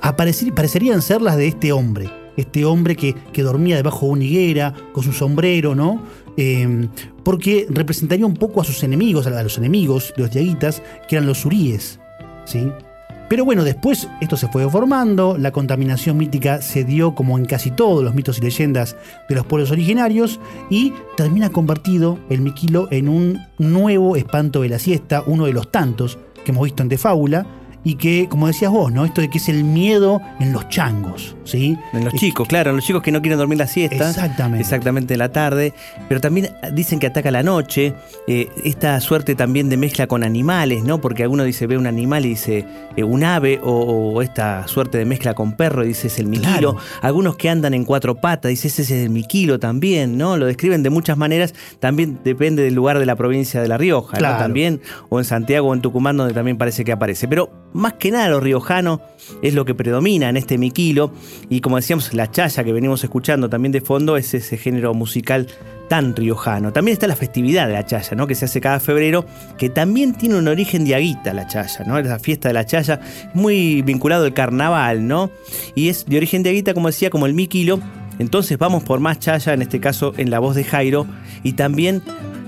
parecerían 0.00 1.02
ser 1.02 1.22
las 1.22 1.36
de 1.36 1.48
este 1.48 1.72
hombre. 1.72 2.10
Este 2.36 2.64
hombre 2.64 2.96
que, 2.96 3.14
dormía 3.42 3.76
debajo 3.76 4.06
de 4.06 4.12
una 4.12 4.24
higuera, 4.24 4.74
con 4.92 5.04
su 5.04 5.12
sombrero, 5.12 5.74
¿no? 5.74 6.02
Eh, 6.36 6.88
porque 7.22 7.66
representaría 7.68 8.24
un 8.24 8.34
poco 8.34 8.60
a 8.60 8.64
sus 8.64 8.82
enemigos, 8.82 9.26
a 9.26 9.42
los 9.42 9.58
enemigos, 9.58 10.14
los 10.16 10.30
yaguitas, 10.30 10.82
que 11.08 11.16
eran 11.16 11.26
los 11.26 11.44
uríes, 11.44 12.00
¿sí? 12.46 12.70
Pero 13.30 13.44
bueno, 13.44 13.62
después 13.62 14.08
esto 14.20 14.36
se 14.36 14.48
fue 14.48 14.68
formando, 14.68 15.38
la 15.38 15.52
contaminación 15.52 16.16
mítica 16.16 16.60
se 16.62 16.82
dio 16.82 17.14
como 17.14 17.38
en 17.38 17.44
casi 17.44 17.70
todos 17.70 18.02
los 18.02 18.12
mitos 18.12 18.38
y 18.38 18.40
leyendas 18.40 18.96
de 19.28 19.36
los 19.36 19.46
pueblos 19.46 19.70
originarios 19.70 20.40
y 20.68 20.92
termina 21.16 21.50
convertido 21.50 22.18
el 22.28 22.40
miquilo 22.40 22.88
en 22.90 23.08
un 23.08 23.38
nuevo 23.56 24.16
espanto 24.16 24.62
de 24.62 24.70
la 24.70 24.80
siesta, 24.80 25.22
uno 25.26 25.46
de 25.46 25.52
los 25.52 25.70
tantos 25.70 26.18
que 26.44 26.50
hemos 26.50 26.64
visto 26.64 26.82
en 26.82 26.88
De 26.88 26.98
Fábula 26.98 27.46
y 27.82 27.94
que, 27.94 28.28
como 28.28 28.46
decías 28.46 28.70
vos, 28.70 28.92
¿no? 28.92 29.04
Esto 29.04 29.20
de 29.22 29.30
que 29.30 29.38
es 29.38 29.48
el 29.48 29.64
miedo 29.64 30.20
en 30.38 30.52
los 30.52 30.68
changos, 30.68 31.36
¿sí? 31.44 31.78
En 31.92 32.04
los 32.04 32.12
Es- 32.14 32.20
chicos, 32.20 32.46
claro, 32.46 32.70
en 32.70 32.76
los 32.76 32.84
chicos 32.84 33.02
que 33.02 33.10
no 33.12 33.20
quieren 33.22 33.38
dormir 33.38 33.58
la 33.58 33.66
siesta. 33.66 34.08
Exactamente. 34.10 34.60
Exactamente 34.60 35.14
en 35.14 35.18
la 35.18 35.32
tarde. 35.32 35.72
Pero 36.08 36.20
también 36.20 36.50
dicen 36.74 36.98
que 36.98 37.06
ataca 37.06 37.30
la 37.30 37.42
noche. 37.42 37.94
eh, 38.26 38.48
esta 38.64 39.00
suerte 39.00 39.34
también 39.34 39.68
de 39.68 39.76
mezcla 39.76 40.06
con 40.06 40.22
animales, 40.24 40.84
¿no? 40.84 41.00
Porque 41.00 41.22
alguno 41.24 41.42
dice 41.44 41.66
ve 41.66 41.76
un 41.78 41.86
animal 41.86 42.26
y 42.26 42.30
dice 42.30 42.64
eh, 42.96 43.02
un 43.02 43.24
ave, 43.24 43.58
o, 43.62 43.72
o 44.14 44.22
esta 44.22 44.68
suerte 44.68 44.98
de 44.98 45.04
mezcla 45.04 45.34
con 45.34 45.52
perro 45.52 45.82
y 45.84 45.88
dice 45.88 46.06
es 46.08 46.18
el 46.18 46.26
miquilo. 46.26 46.74
Claro. 46.74 46.76
Algunos 47.02 47.36
que 47.36 47.48
andan 47.48 47.74
en 47.74 47.84
cuatro 47.84 48.14
patas, 48.16 48.50
dice 48.50 48.68
ese 48.68 48.82
es 48.82 48.90
el 48.90 49.10
miquilo 49.10 49.58
también, 49.58 50.16
¿no? 50.18 50.36
Lo 50.36 50.46
describen 50.46 50.82
de 50.82 50.90
muchas 50.90 51.16
maneras. 51.16 51.54
También 51.80 52.20
depende 52.24 52.62
del 52.62 52.74
lugar 52.74 52.98
de 52.98 53.06
la 53.06 53.16
provincia 53.16 53.60
de 53.62 53.68
La 53.68 53.78
Rioja, 53.78 54.12
¿no? 54.12 54.18
Claro. 54.18 54.38
También, 54.38 54.80
o 55.08 55.18
en 55.18 55.24
Santiago 55.24 55.68
o 55.68 55.74
en 55.74 55.80
Tucumán, 55.80 56.16
donde 56.16 56.34
también 56.34 56.56
parece 56.58 56.84
que 56.84 56.92
aparece. 56.92 57.26
Pero 57.26 57.50
más 57.72 57.94
que 57.94 58.10
nada 58.10 58.28
lo 58.28 58.40
riojano 58.40 59.00
es 59.42 59.54
lo 59.54 59.64
que 59.64 59.74
predomina 59.74 60.28
en 60.28 60.36
este 60.36 60.58
miquilo. 60.58 61.12
Y 61.48 61.60
como 61.60 61.76
decíamos, 61.76 62.12
la 62.14 62.30
chaya 62.30 62.64
que 62.64 62.72
venimos 62.72 63.02
escuchando 63.04 63.48
también 63.48 63.72
de 63.72 63.80
fondo 63.80 64.16
es 64.16 64.34
ese 64.34 64.56
género 64.56 64.94
musical 64.94 65.46
tan 65.88 66.14
riojano. 66.14 66.72
También 66.72 66.92
está 66.92 67.08
la 67.08 67.16
festividad 67.16 67.66
de 67.66 67.72
la 67.72 67.84
chaya, 67.84 68.16
¿no? 68.16 68.26
Que 68.26 68.36
se 68.36 68.44
hace 68.44 68.60
cada 68.60 68.78
febrero, 68.78 69.26
que 69.58 69.68
también 69.70 70.14
tiene 70.14 70.36
un 70.36 70.46
origen 70.46 70.84
diaguita 70.84 71.34
la 71.34 71.46
chaya, 71.48 71.84
¿no? 71.84 72.00
La 72.00 72.18
fiesta 72.18 72.48
de 72.48 72.54
la 72.54 72.64
chaya, 72.64 73.00
muy 73.34 73.82
vinculado 73.82 74.24
al 74.24 74.32
carnaval, 74.32 75.06
¿no? 75.06 75.30
Y 75.74 75.88
es 75.88 76.06
de 76.06 76.16
origen 76.16 76.42
diaguita, 76.42 76.74
como 76.74 76.88
decía, 76.88 77.10
como 77.10 77.26
el 77.26 77.34
miquilo. 77.34 77.80
Entonces 78.20 78.56
vamos 78.58 78.84
por 78.84 79.00
más 79.00 79.18
chaya, 79.18 79.52
en 79.52 79.62
este 79.62 79.80
caso 79.80 80.14
en 80.16 80.30
la 80.30 80.38
voz 80.38 80.54
de 80.54 80.62
Jairo. 80.64 81.06
Y 81.42 81.54
también 81.54 82.02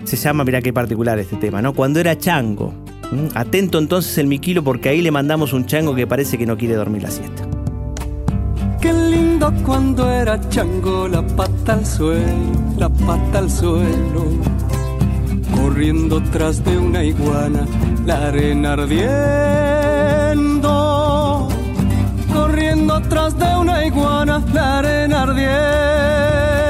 se 0.05 0.17
llama, 0.17 0.45
mirá 0.45 0.63
qué 0.63 0.73
particular 0.73 1.19
este 1.19 1.37
tema, 1.37 1.63
¿no? 1.63 1.75
Cuando 1.75 1.99
era 1.99 2.17
chango. 2.17 2.92
¿Mm? 3.13 3.29
Atento 3.35 3.79
entonces 3.79 4.17
el 4.19 4.27
miquilo 4.27 4.65
porque 4.65 4.89
ahí 4.89 5.03
le 5.03 5.11
mandamos 5.11 5.53
un 5.53 5.67
chango 5.67 5.95
que 5.95 6.07
parece 6.07 6.39
que 6.39 6.47
no 6.47 6.57
quiere 6.57 6.75
dormir 6.75 7.03
la 7.03 7.11
siesta. 7.11 7.47
Qué 8.81 8.91
lindo 8.93 9.53
cuando 9.65 10.11
era 10.11 10.41
chango, 10.49 11.07
la 11.09 11.21
pata 11.23 11.75
al 11.75 11.85
suelo, 11.85 12.25
la 12.79 12.89
pata 12.89 13.41
al 13.41 13.51
suelo. 13.51 14.25
Corriendo 15.55 16.23
tras 16.33 16.65
de 16.65 16.79
una 16.79 17.05
iguana, 17.05 17.67
la 18.07 18.29
arena 18.29 18.73
ardiendo. 18.73 19.09
Corriendo 22.33 23.03
tras 23.03 23.39
de 23.39 23.57
una 23.57 23.85
iguana, 23.85 24.43
la 24.55 24.79
arena 24.79 25.23
ardiendo. 25.23 26.62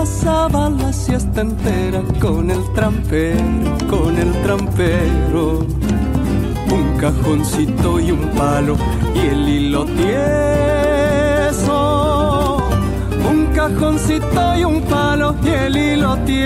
Pasaba 0.00 0.70
la 0.70 0.90
siesta 0.94 1.42
entera 1.42 2.00
con 2.22 2.50
el 2.50 2.62
trampero, 2.72 3.76
con 3.86 4.16
el 4.16 4.32
trampero 4.42 5.66
un 6.72 6.96
cajoncito 6.98 8.00
y 8.00 8.10
un 8.10 8.30
palo 8.30 8.78
y 9.14 9.18
el 9.18 9.46
hilo 9.46 9.84
tieso. 9.84 11.76
Un 13.30 13.48
cajoncito 13.54 14.56
y 14.56 14.64
un 14.64 14.80
palo 14.84 15.34
y 15.44 15.48
el 15.50 15.76
hilo 15.76 16.16
tieso. 16.24 16.40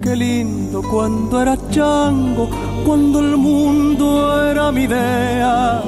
Qué 0.00 0.16
lindo 0.16 0.80
cuando 0.90 1.42
era 1.42 1.58
chango, 1.68 2.48
cuando 2.86 3.18
el 3.18 3.36
mundo 3.36 4.42
era 4.42 4.72
mi 4.72 4.84
idea. 4.84 5.82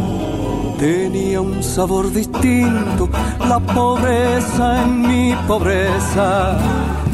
Tenía 0.78 1.40
un 1.42 1.62
sabor 1.62 2.10
distinto, 2.10 3.06
la 3.50 3.58
pobreza 3.58 4.84
en 4.84 4.92
mi 5.08 5.34
pobreza. 5.48 6.56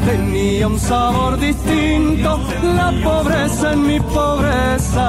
Tenía 0.05 0.67
un 0.67 0.79
sabor 0.79 1.39
distinto, 1.39 2.39
la 2.79 2.89
pobreza 3.03 3.73
en 3.73 3.81
mi 3.87 3.99
pobreza. 3.99 5.07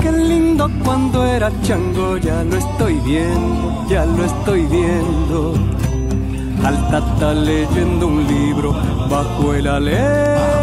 Qué 0.00 0.12
lindo 0.12 0.70
cuando 0.84 1.26
era 1.26 1.50
chango, 1.62 2.18
ya 2.18 2.44
lo 2.44 2.56
estoy 2.56 2.94
viendo, 3.00 3.84
ya 3.88 4.04
lo 4.06 4.24
estoy 4.24 4.62
viendo. 4.76 5.54
Al 6.64 6.76
tata 6.92 7.34
leyendo 7.34 8.06
un 8.06 8.28
libro 8.28 8.70
bajo 9.10 9.54
el 9.54 9.66
alero. 9.66 10.61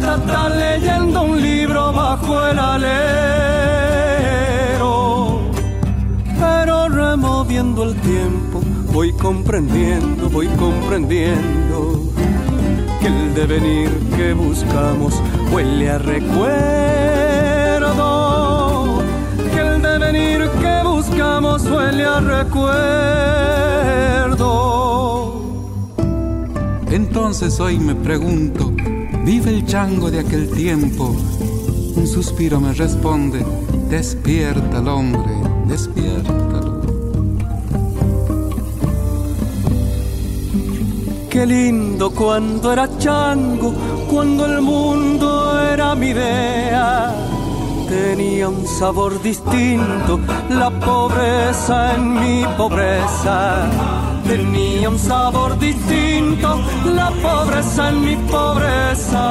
Tata 0.00 0.48
leyendo 0.48 1.22
un 1.22 1.40
libro 1.40 1.92
bajo 1.92 2.46
el 2.46 2.58
alero. 2.58 2.96
Pero 6.38 6.88
removiendo 6.88 7.84
el 7.84 7.94
tiempo, 7.96 8.60
voy 8.92 9.12
comprendiendo, 9.12 10.28
voy 10.28 10.48
comprendiendo 10.48 12.02
que 13.00 13.06
el 13.06 13.34
devenir 13.34 13.90
que 14.16 14.32
buscamos 14.34 15.14
huele 15.52 15.90
a 15.90 15.98
recuerdo. 15.98 16.46
Que 19.52 19.60
el 19.60 19.82
devenir 19.82 20.48
que 20.60 20.82
buscamos 20.84 21.64
huele 21.64 22.04
a 22.04 22.20
recuerdo. 22.20 23.36
Entonces 26.90 27.58
hoy 27.60 27.78
me 27.78 27.94
pregunto, 27.94 28.72
¿vive 29.26 29.50
el 29.50 29.66
chango 29.66 30.08
de 30.08 30.20
aquel 30.20 30.48
tiempo? 30.50 31.12
Un 31.96 32.06
suspiro 32.06 32.60
me 32.60 32.72
responde, 32.72 33.44
despierta 33.90 34.78
el 34.78 34.86
hombre, 34.86 35.32
despiértalo. 35.66 36.80
Qué 41.28 41.44
lindo 41.44 42.12
cuando 42.12 42.72
era 42.72 42.88
chango, 42.98 43.74
cuando 44.08 44.46
el 44.46 44.62
mundo 44.62 45.60
era 45.60 45.96
mi 45.96 46.10
idea. 46.10 47.12
tenía 47.88 48.48
un 48.48 48.66
sabor 48.66 49.20
distinto, 49.22 50.20
la 50.50 50.70
pobreza 50.70 51.94
en 51.96 52.14
mi 52.14 52.44
pobreza. 52.56 53.95
Tenía 54.28 54.88
un 54.88 54.98
sabor 54.98 55.58
distinto, 55.58 56.60
la 56.84 57.10
pobreza 57.10 57.90
en 57.90 58.00
mi 58.04 58.16
pobreza. 58.16 59.24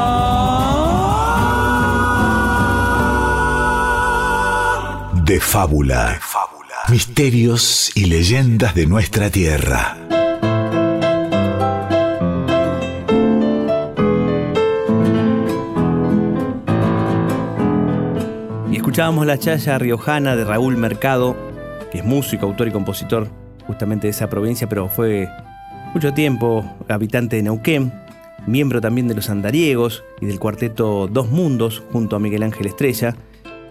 De 5.26 5.40
fábula. 5.42 6.12
De 6.12 6.20
fábula. 6.20 6.76
Misterios 6.90 7.92
y 7.96 8.06
leyendas 8.06 8.74
de 8.74 8.86
nuestra 8.86 9.30
tierra. 9.30 9.98
Escuchábamos 18.72 19.26
la 19.26 19.38
chaya 19.38 19.78
riojana 19.78 20.38
de 20.38 20.46
Raúl 20.46 20.78
Mercado, 20.78 21.36
que 21.92 21.98
es 21.98 22.06
músico, 22.06 22.46
autor 22.46 22.70
y 22.70 22.72
compositor 22.72 23.45
justamente 23.68 24.08
de 24.08 24.12
esa 24.12 24.30
provincia, 24.30 24.68
pero 24.68 24.90
fue 24.90 25.30
mucho 25.94 26.14
tiempo 26.14 26.66
habitante 26.88 27.38
de 27.38 27.44
Neuquén, 27.44 27.94
miembro 28.48 28.82
también 28.82 29.08
de 29.08 29.16
los 29.16 29.30
andariegos 29.30 30.04
y 30.22 30.26
del 30.26 30.40
cuarteto 30.40 31.08
Dos 31.08 31.30
Mundos 31.30 31.84
junto 31.92 32.16
a 32.16 32.20
Miguel 32.20 32.44
Ángel 32.44 32.68
Estrella, 32.68 33.16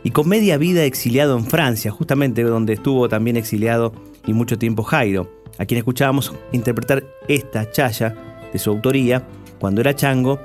y 0.03 0.11
con 0.11 0.29
media 0.29 0.59
vida 0.59 0.85
exiliado 0.85 1.37
en 1.37 1.47
Francia, 1.47 1.91
justamente 1.91 2.43
donde 2.43 2.75
estuvo 2.75 3.09
también 3.09 3.37
exiliado 3.37 3.93
y 4.27 4.35
mucho 4.35 4.59
tiempo 4.59 4.83
Jairo, 4.83 5.31
a 5.59 5.65
quien 5.65 5.79
escuchábamos 5.79 6.33
interpretar 6.53 7.05
esta 7.27 7.71
chaya 7.71 8.15
de 8.53 8.59
su 8.59 8.71
autoría 8.71 9.27
cuando 9.59 9.81
era 9.81 9.95
chango. 9.95 10.41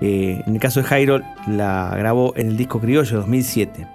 Eh, 0.00 0.42
en 0.44 0.54
el 0.54 0.60
caso 0.60 0.80
de 0.80 0.86
Jairo 0.86 1.20
la 1.46 1.94
grabó 1.96 2.32
en 2.36 2.48
el 2.48 2.56
disco 2.56 2.80
Criollo 2.80 3.18
2007. 3.18 3.86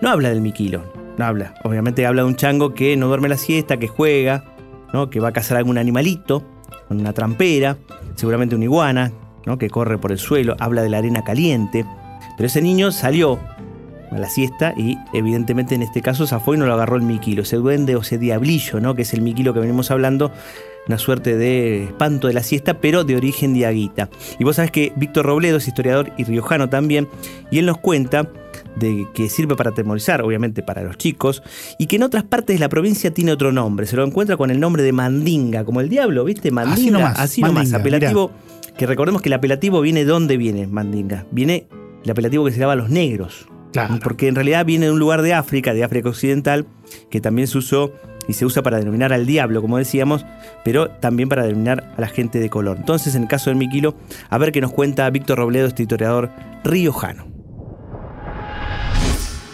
No 0.00 0.10
habla 0.10 0.28
del 0.28 0.40
Miquilo, 0.40 0.92
no 1.18 1.24
habla. 1.24 1.54
Obviamente 1.64 2.06
habla 2.06 2.22
de 2.22 2.28
un 2.28 2.36
chango 2.36 2.74
que 2.74 2.96
no 2.96 3.08
duerme 3.08 3.28
la 3.28 3.36
siesta, 3.36 3.78
que 3.78 3.88
juega, 3.88 4.44
¿no? 4.92 5.10
que 5.10 5.20
va 5.20 5.28
a 5.28 5.32
cazar 5.32 5.56
algún 5.56 5.78
animalito, 5.78 6.44
con 6.86 7.00
una 7.00 7.12
trampera, 7.12 7.76
seguramente 8.14 8.54
una 8.54 8.64
iguana, 8.64 9.12
¿no? 9.46 9.58
que 9.58 9.70
corre 9.70 9.98
por 9.98 10.12
el 10.12 10.18
suelo, 10.18 10.56
habla 10.58 10.82
de 10.82 10.88
la 10.88 10.98
arena 10.98 11.22
caliente. 11.22 11.84
Pero 12.36 12.46
ese 12.46 12.62
niño 12.62 12.92
salió 12.92 13.38
a 14.10 14.18
la 14.18 14.28
siesta 14.28 14.74
y 14.76 14.96
evidentemente 15.12 15.74
en 15.74 15.82
este 15.82 16.00
caso 16.00 16.26
zafó 16.26 16.54
y 16.54 16.58
no 16.58 16.66
lo 16.66 16.74
agarró 16.74 16.96
el 16.96 17.02
Miquilo, 17.02 17.42
ese 17.42 17.56
duende 17.56 17.96
o 17.96 18.00
ese 18.00 18.18
diablillo, 18.18 18.80
¿no? 18.80 18.94
que 18.94 19.02
es 19.02 19.12
el 19.12 19.22
Miquilo 19.22 19.52
que 19.52 19.60
venimos 19.60 19.90
hablando, 19.90 20.32
una 20.86 20.98
suerte 20.98 21.36
de 21.36 21.84
espanto 21.84 22.28
de 22.28 22.32
la 22.32 22.42
siesta, 22.42 22.80
pero 22.80 23.04
de 23.04 23.16
origen 23.16 23.52
diaguita. 23.52 24.08
Y 24.38 24.44
vos 24.44 24.56
sabés 24.56 24.70
que 24.70 24.92
Víctor 24.96 25.26
Robledo 25.26 25.58
es 25.58 25.68
historiador 25.68 26.12
y 26.16 26.24
riojano 26.24 26.68
también, 26.68 27.08
y 27.50 27.58
él 27.58 27.66
nos 27.66 27.78
cuenta 27.78 28.30
de 28.78 29.06
que 29.14 29.28
sirve 29.28 29.56
para 29.56 29.70
atemorizar, 29.70 30.22
obviamente 30.22 30.62
para 30.62 30.82
los 30.82 30.96
chicos, 30.96 31.42
y 31.78 31.86
que 31.86 31.96
en 31.96 32.02
otras 32.02 32.24
partes 32.24 32.56
de 32.56 32.60
la 32.60 32.68
provincia 32.68 33.12
tiene 33.12 33.32
otro 33.32 33.52
nombre. 33.52 33.86
Se 33.86 33.96
lo 33.96 34.04
encuentra 34.04 34.36
con 34.36 34.50
el 34.50 34.60
nombre 34.60 34.82
de 34.82 34.92
Mandinga, 34.92 35.64
como 35.64 35.80
el 35.80 35.88
diablo, 35.88 36.24
¿viste? 36.24 36.50
Mandinga, 36.50 37.08
así 37.10 37.42
nomás, 37.42 37.72
apelativo. 37.72 38.30
Que 38.76 38.86
recordemos 38.86 39.22
que 39.22 39.28
el 39.28 39.32
apelativo 39.32 39.80
viene 39.80 40.00
de 40.00 40.06
dónde 40.06 40.36
viene 40.36 40.66
Mandinga. 40.66 41.26
Viene 41.32 41.66
el 42.04 42.10
apelativo 42.10 42.44
que 42.44 42.52
se 42.52 42.60
daba 42.60 42.74
a 42.74 42.76
los 42.76 42.90
negros. 42.90 43.48
Claro. 43.72 43.98
Porque 44.02 44.28
en 44.28 44.34
realidad 44.34 44.64
viene 44.64 44.86
de 44.86 44.92
un 44.92 44.98
lugar 44.98 45.22
de 45.22 45.34
África, 45.34 45.74
de 45.74 45.84
África 45.84 46.08
Occidental, 46.08 46.66
que 47.10 47.20
también 47.20 47.48
se 47.48 47.58
usó 47.58 47.92
y 48.28 48.34
se 48.34 48.46
usa 48.46 48.62
para 48.62 48.78
denominar 48.78 49.12
al 49.12 49.26
diablo, 49.26 49.60
como 49.60 49.78
decíamos, 49.78 50.24
pero 50.64 50.90
también 50.90 51.28
para 51.28 51.42
denominar 51.42 51.92
a 51.96 52.00
la 52.00 52.08
gente 52.08 52.38
de 52.38 52.50
color. 52.50 52.76
Entonces, 52.78 53.14
en 53.14 53.22
el 53.22 53.28
caso 53.28 53.50
del 53.50 53.58
Miquilo, 53.58 53.94
a 54.30 54.38
ver 54.38 54.52
qué 54.52 54.60
nos 54.60 54.72
cuenta 54.72 55.08
Víctor 55.10 55.38
Robledo, 55.38 55.66
este 55.66 55.82
historiador 55.82 56.30
riojano. 56.62 57.37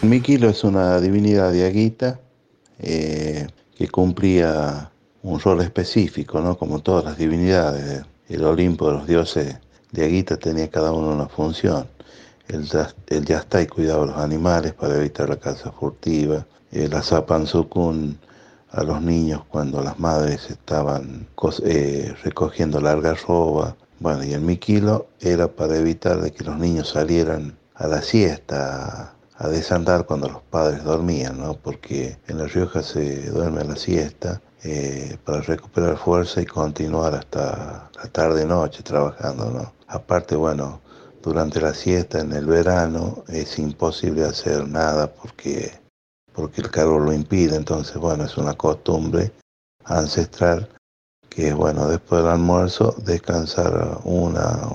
Miquilo 0.08 0.48
es 0.48 0.64
una 0.64 1.00
divinidad 1.00 1.52
diaguita 1.52 2.20
eh, 2.78 3.46
que 3.76 3.88
cumplía 3.88 4.90
un 5.22 5.40
rol 5.40 5.60
específico, 5.60 6.40
¿no? 6.40 6.56
como 6.58 6.80
todas 6.80 7.04
las 7.04 7.18
divinidades. 7.18 8.04
El 8.28 8.44
Olimpo 8.44 8.88
de 8.88 8.94
los 8.94 9.06
dioses 9.06 9.56
diaguita 9.92 10.36
tenía 10.36 10.68
cada 10.70 10.92
uno 10.92 11.12
una 11.12 11.28
función. 11.28 11.86
El, 12.48 12.68
el 13.08 13.24
Yastai 13.24 13.66
cuidaba 13.66 14.04
a 14.04 14.06
los 14.06 14.16
animales 14.18 14.74
para 14.74 14.96
evitar 14.96 15.28
la 15.28 15.36
caza 15.36 15.70
furtiva. 15.72 16.46
El 16.72 16.92
Azapanzukun 16.94 18.18
a 18.74 18.82
los 18.82 19.00
niños 19.00 19.42
cuando 19.48 19.80
las 19.82 19.98
madres 20.00 20.50
estaban 20.50 21.28
eh, 21.64 22.14
recogiendo 22.24 22.80
larga 22.80 23.14
roba. 23.14 23.76
Bueno, 24.00 24.24
y 24.24 24.32
el 24.32 24.40
Miquilo 24.40 25.06
era 25.20 25.48
para 25.48 25.76
evitar 25.76 26.20
de 26.20 26.32
que 26.32 26.44
los 26.44 26.58
niños 26.58 26.88
salieran 26.88 27.56
a 27.74 27.86
la 27.86 28.02
siesta, 28.02 29.13
a 29.36 29.48
desandar 29.48 30.06
cuando 30.06 30.28
los 30.28 30.42
padres 30.42 30.84
dormían, 30.84 31.38
¿no? 31.38 31.54
porque 31.54 32.18
en 32.28 32.38
La 32.38 32.46
Rioja 32.46 32.82
se 32.82 33.30
duerme 33.30 33.64
la 33.64 33.76
siesta 33.76 34.40
eh, 34.62 35.18
para 35.24 35.40
recuperar 35.40 35.96
fuerza 35.96 36.40
y 36.40 36.46
continuar 36.46 37.14
hasta 37.14 37.90
la 37.94 38.08
tarde-noche 38.12 38.82
trabajando. 38.82 39.50
¿no? 39.50 39.72
Aparte, 39.88 40.36
bueno, 40.36 40.80
durante 41.22 41.60
la 41.60 41.74
siesta 41.74 42.20
en 42.20 42.32
el 42.32 42.46
verano 42.46 43.24
es 43.28 43.58
imposible 43.58 44.24
hacer 44.24 44.68
nada 44.68 45.12
porque, 45.12 45.72
porque 46.32 46.60
el 46.60 46.70
calor 46.70 47.02
lo 47.02 47.12
impide, 47.12 47.56
entonces 47.56 47.96
bueno, 47.96 48.24
es 48.24 48.36
una 48.36 48.54
costumbre 48.54 49.32
ancestral 49.84 50.68
que 51.28 51.52
bueno, 51.52 51.88
después 51.88 52.22
del 52.22 52.30
almuerzo 52.30 52.94
descansar 52.98 53.98
una, 54.04 54.68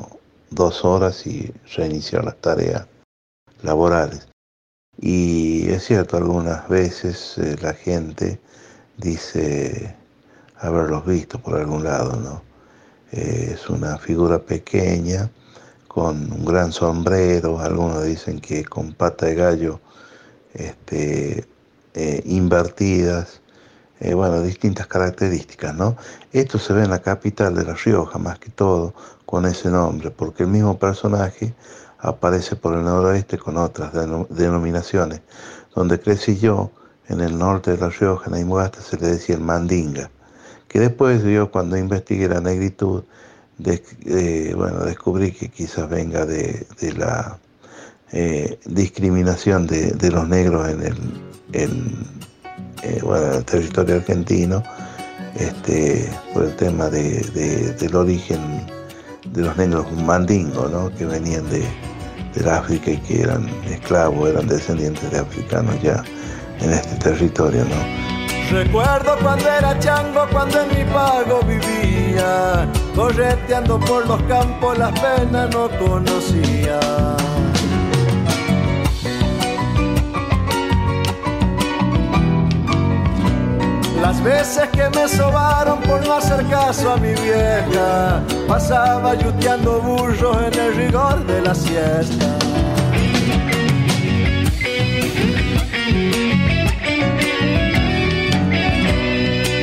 dos 0.49 0.83
horas 0.83 1.25
y 1.25 1.53
reiniciar 1.75 2.25
las 2.25 2.35
tareas 2.37 2.85
laborales. 3.63 4.28
Y 5.01 5.69
es 5.69 5.85
cierto, 5.85 6.17
algunas 6.17 6.67
veces 6.67 7.37
eh, 7.37 7.55
la 7.61 7.73
gente 7.73 8.39
dice 8.97 9.95
haberlos 10.57 11.05
visto 11.05 11.39
por 11.39 11.55
algún 11.55 11.85
lado, 11.85 12.17
¿no? 12.17 12.41
Eh, 13.13 13.51
es 13.53 13.69
una 13.69 13.97
figura 13.97 14.39
pequeña, 14.39 15.31
con 15.87 16.31
un 16.31 16.45
gran 16.45 16.73
sombrero, 16.73 17.59
algunos 17.59 18.03
dicen 18.03 18.39
que 18.41 18.65
con 18.65 18.93
pata 18.93 19.27
de 19.27 19.35
gallo 19.35 19.79
este, 20.53 21.47
eh, 21.93 22.21
invertidas, 22.25 23.41
bueno, 24.13 24.41
distintas 24.41 24.87
características, 24.87 25.75
¿no? 25.75 25.97
Esto 26.31 26.57
se 26.57 26.71
ve 26.71 26.83
en 26.83 26.89
la 26.89 27.01
capital 27.01 27.53
de 27.55 27.65
La 27.65 27.73
Rioja, 27.73 28.17
más 28.17 28.39
que 28.39 28.49
todo, 28.49 28.93
con 29.25 29.45
ese 29.45 29.69
nombre, 29.69 30.09
porque 30.09 30.43
el 30.43 30.49
mismo 30.49 30.77
personaje 30.77 31.53
aparece 31.99 32.55
por 32.55 32.73
el 32.75 32.83
noroeste 32.83 33.37
con 33.37 33.57
otras 33.57 33.91
denominaciones. 34.29 35.21
Donde 35.75 35.99
crecí 35.99 36.37
yo, 36.37 36.71
en 37.07 37.21
el 37.21 37.37
norte 37.37 37.71
de 37.71 37.77
La 37.77 37.89
Rioja, 37.89 38.27
en 38.27 38.35
Aymogasta, 38.35 38.81
se 38.81 38.97
le 38.97 39.07
decía 39.07 39.35
el 39.35 39.41
mandinga, 39.41 40.09
que 40.67 40.79
después 40.79 41.23
yo 41.23 41.51
cuando 41.51 41.77
investigué 41.77 42.27
la 42.27 42.39
negritud, 42.39 43.03
eh, 43.65 44.53
bueno, 44.55 44.85
descubrí 44.85 45.31
que 45.31 45.49
quizás 45.49 45.89
venga 45.89 46.25
de, 46.25 46.65
la 46.95 47.37
eh, 48.11 48.59
discriminación 48.65 49.67
de, 49.67 50.11
los 50.11 50.27
negros 50.27 50.69
en 50.69 50.83
el, 50.83 50.95
eh, 52.83 53.01
bueno, 53.03 53.43
territorio 53.43 53.95
argentino, 53.95 54.63
este, 55.35 56.09
por 56.33 56.45
el 56.45 56.55
tema 56.55 56.89
del 56.89 57.95
origen 57.95 58.39
de 59.25 59.41
los 59.41 59.57
negros 59.57 59.91
mandingos, 59.91 60.71
¿no? 60.71 60.89
que 60.95 61.05
venían 61.05 61.49
de, 61.49 61.63
del 62.33 62.49
África 62.49 62.91
y 62.91 62.97
que 62.97 63.21
eran 63.21 63.47
esclavos, 63.69 64.29
eran 64.29 64.47
descendientes 64.47 65.09
de 65.11 65.19
africanos 65.19 65.81
ya 65.81 66.03
en 66.61 66.71
este 66.71 66.95
territorio, 66.95 67.63
¿no? 67.65 68.09
Recuerdo 68.51 69.15
cuando 69.21 69.47
era 69.47 69.77
chango, 69.77 70.25
cuando 70.31 70.61
en 70.61 70.69
mi 70.69 70.91
pago 70.91 71.41
vivía, 71.43 72.67
correteando 72.95 73.79
por 73.79 74.07
los 74.07 74.21
campos 74.23 74.75
las 74.77 74.91
penas 74.99 75.49
no 75.51 75.69
conocía. 75.77 76.79
Las 84.01 84.23
veces 84.23 84.69
que 84.69 84.89
me 84.89 85.07
sobaron 85.07 85.79
por 85.81 86.05
no 86.05 86.13
hacer 86.13 86.45
caso 86.47 86.93
a 86.93 86.97
mi 86.97 87.13
vieja, 87.13 88.21
pasaba 88.47 89.13
yuteando 89.15 89.81
burros 89.81 90.37
en 90.47 90.59
el 90.59 90.75
rigor 90.75 91.25
de 91.25 91.41
la 91.41 91.53
siesta. 91.53 92.25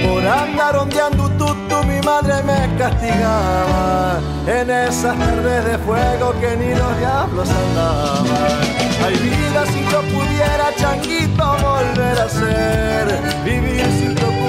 Por 0.07 0.27
andar 0.27 0.77
ondeando 0.77 1.31
tutu 1.31 1.85
mi 1.87 2.01
madre 2.03 2.43
me 2.43 2.77
castigaba 2.77 4.21
en 4.47 4.71
esas 4.71 5.19
tardes 5.19 5.65
de 5.65 5.79
fuego 5.79 6.35
que 6.41 6.57
ni 6.57 6.75
los 6.75 6.99
diablos 6.99 7.49
andaban. 7.49 8.87
Hay 9.05 9.15
vida 9.17 9.65
si 9.67 9.85
yo 9.91 10.01
pudiera, 10.03 10.75
changuito, 10.77 11.45
volver 11.63 12.19
a 12.19 12.29
ser. 12.29 13.21
Vivir 13.45 13.87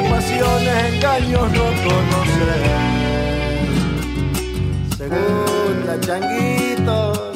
preocupaciones, 0.07 0.93
engaños 0.93 1.51
no 1.51 1.65
conocer. 1.83 2.61
Según 4.97 5.85
la 5.85 5.99
changuitos. 5.99 7.27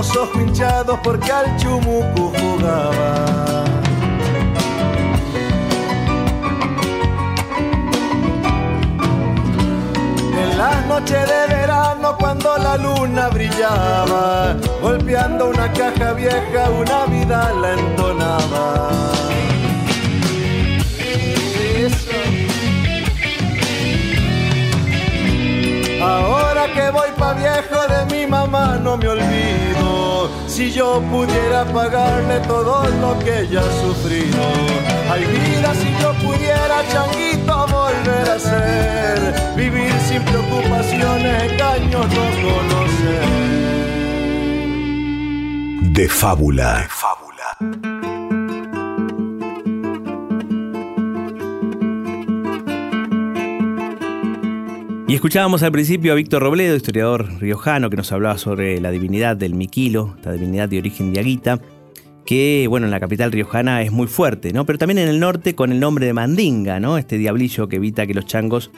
Los 0.00 0.16
ojos 0.16 0.40
hinchados 0.40 0.98
porque 1.04 1.30
al 1.30 1.54
chumucu 1.58 2.32
jugaba. 2.38 3.64
En 10.42 10.56
las 10.56 10.86
noches 10.86 11.28
de 11.28 11.54
verano 11.54 12.16
cuando 12.18 12.56
la 12.56 12.78
luna 12.78 13.28
brillaba, 13.28 14.56
golpeando 14.80 15.50
una 15.50 15.70
caja 15.70 16.14
vieja 16.14 16.70
una 16.70 17.04
vida 17.04 17.52
la 17.60 17.72
entonaba. 17.74 18.90
Ahora 26.02 26.72
que 26.72 26.90
voy 26.90 27.10
pa' 27.18 27.34
viejo 27.34 27.80
de 27.86 28.00
mi 28.06 28.26
mamá 28.26 28.78
no 28.82 28.96
me 28.96 29.08
olvido. 29.08 29.79
Si 30.50 30.72
yo 30.72 31.00
pudiera 31.12 31.64
pagarle 31.72 32.40
todo 32.40 32.84
lo 33.00 33.16
que 33.20 33.42
ella 33.42 33.60
ha 33.60 33.72
sufrido. 33.82 34.42
Vida, 35.16 35.72
si 35.74 35.88
yo 36.02 36.12
pudiera 36.26 36.82
changuito 36.92 37.66
volver 37.68 38.28
a 38.28 38.38
ser. 38.38 39.54
Vivir 39.56 39.92
sin 40.08 40.22
preocupaciones, 40.22 41.52
engaños 41.52 42.06
no 42.16 42.24
conocer. 42.42 43.24
De 45.82 46.08
fábula. 46.08 46.78
De 46.78 46.88
fábula. 46.88 47.09
Y 55.10 55.14
escuchábamos 55.16 55.64
al 55.64 55.72
principio 55.72 56.12
a 56.12 56.14
Víctor 56.14 56.40
Robledo, 56.40 56.76
historiador 56.76 57.28
riojano, 57.40 57.90
que 57.90 57.96
nos 57.96 58.12
hablaba 58.12 58.38
sobre 58.38 58.80
la 58.80 58.92
divinidad 58.92 59.36
del 59.36 59.56
Miquilo, 59.56 60.14
esta 60.14 60.30
divinidad 60.30 60.68
de 60.68 60.78
origen 60.78 61.12
diaguita, 61.12 61.58
que, 62.24 62.66
bueno, 62.68 62.86
en 62.86 62.92
la 62.92 63.00
capital 63.00 63.32
riojana 63.32 63.82
es 63.82 63.90
muy 63.90 64.06
fuerte, 64.06 64.52
¿no? 64.52 64.64
Pero 64.66 64.78
también 64.78 64.98
en 64.98 65.08
el 65.08 65.18
norte 65.18 65.56
con 65.56 65.72
el 65.72 65.80
nombre 65.80 66.06
de 66.06 66.12
Mandinga, 66.12 66.78
¿no? 66.78 66.96
Este 66.96 67.18
diablillo 67.18 67.66
que 67.66 67.74
evita 67.74 68.06
que 68.06 68.14
los 68.14 68.24
changos 68.24 68.70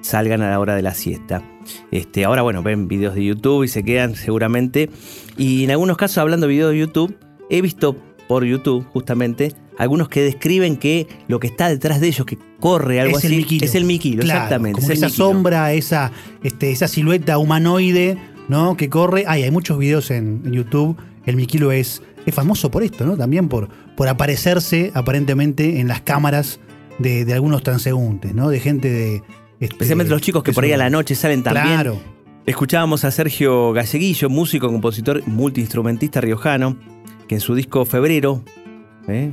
salgan 0.00 0.42
a 0.42 0.50
la 0.50 0.60
hora 0.60 0.76
de 0.76 0.82
la 0.82 0.94
siesta. 0.94 1.42
Este, 1.90 2.24
ahora, 2.24 2.42
bueno, 2.42 2.62
ven 2.62 2.86
videos 2.86 3.16
de 3.16 3.24
YouTube 3.24 3.64
y 3.64 3.68
se 3.68 3.82
quedan 3.82 4.14
seguramente. 4.14 4.90
Y 5.36 5.64
en 5.64 5.72
algunos 5.72 5.96
casos, 5.96 6.18
hablando 6.18 6.46
de 6.46 6.52
videos 6.52 6.70
de 6.70 6.78
YouTube, 6.78 7.18
he 7.50 7.62
visto 7.62 7.96
por 8.28 8.44
YouTube, 8.44 8.86
justamente, 8.92 9.54
algunos 9.80 10.08
que 10.10 10.20
describen 10.22 10.76
que 10.76 11.06
lo 11.26 11.40
que 11.40 11.46
está 11.46 11.68
detrás 11.70 12.00
de 12.00 12.08
ellos, 12.08 12.26
que 12.26 12.36
corre 12.60 13.00
algo 13.00 13.16
es 13.18 13.24
así, 13.24 13.34
el 13.34 13.40
miquilo. 13.40 13.64
es 13.64 13.74
el 13.74 13.84
miquilo, 13.86 14.22
Claro, 14.22 14.38
exactamente. 14.40 14.74
Como 14.80 14.84
es 14.84 14.90
el 14.90 14.96
esa 14.98 15.06
miquilo. 15.06 15.24
sombra, 15.24 15.72
esa, 15.72 16.12
este, 16.42 16.70
esa 16.70 16.86
silueta 16.86 17.38
humanoide, 17.38 18.18
¿no? 18.48 18.76
Que 18.76 18.90
corre. 18.90 19.24
Ay, 19.26 19.42
hay 19.44 19.50
muchos 19.50 19.78
videos 19.78 20.10
en, 20.10 20.42
en 20.44 20.52
YouTube. 20.52 20.96
El 21.24 21.36
miquilo 21.36 21.72
es, 21.72 22.02
es 22.26 22.34
famoso 22.34 22.70
por 22.70 22.82
esto, 22.82 23.06
¿no? 23.06 23.16
También 23.16 23.48
por, 23.48 23.70
por 23.96 24.08
aparecerse 24.08 24.90
aparentemente 24.92 25.80
en 25.80 25.88
las 25.88 26.02
cámaras 26.02 26.60
de, 26.98 27.24
de 27.24 27.32
algunos 27.32 27.62
transeúntes, 27.62 28.34
¿no? 28.34 28.50
De 28.50 28.60
gente 28.60 28.90
de. 28.90 29.14
este, 29.60 29.64
Especialmente 29.74 30.10
los 30.12 30.20
chicos 30.20 30.42
que 30.42 30.52
por 30.52 30.64
ahí 30.64 30.72
a 30.72 30.76
la 30.76 30.90
noche 30.90 31.14
salen 31.14 31.42
también. 31.42 31.66
Claro. 31.66 31.98
Escuchábamos 32.44 33.04
a 33.04 33.10
Sergio 33.10 33.72
Galleguillo, 33.72 34.28
músico, 34.28 34.68
compositor, 34.68 35.22
multiinstrumentista 35.26 36.20
riojano, 36.20 36.76
que 37.28 37.36
en 37.36 37.40
su 37.40 37.54
disco 37.54 37.84
Febrero, 37.86 38.42
¿eh? 39.08 39.32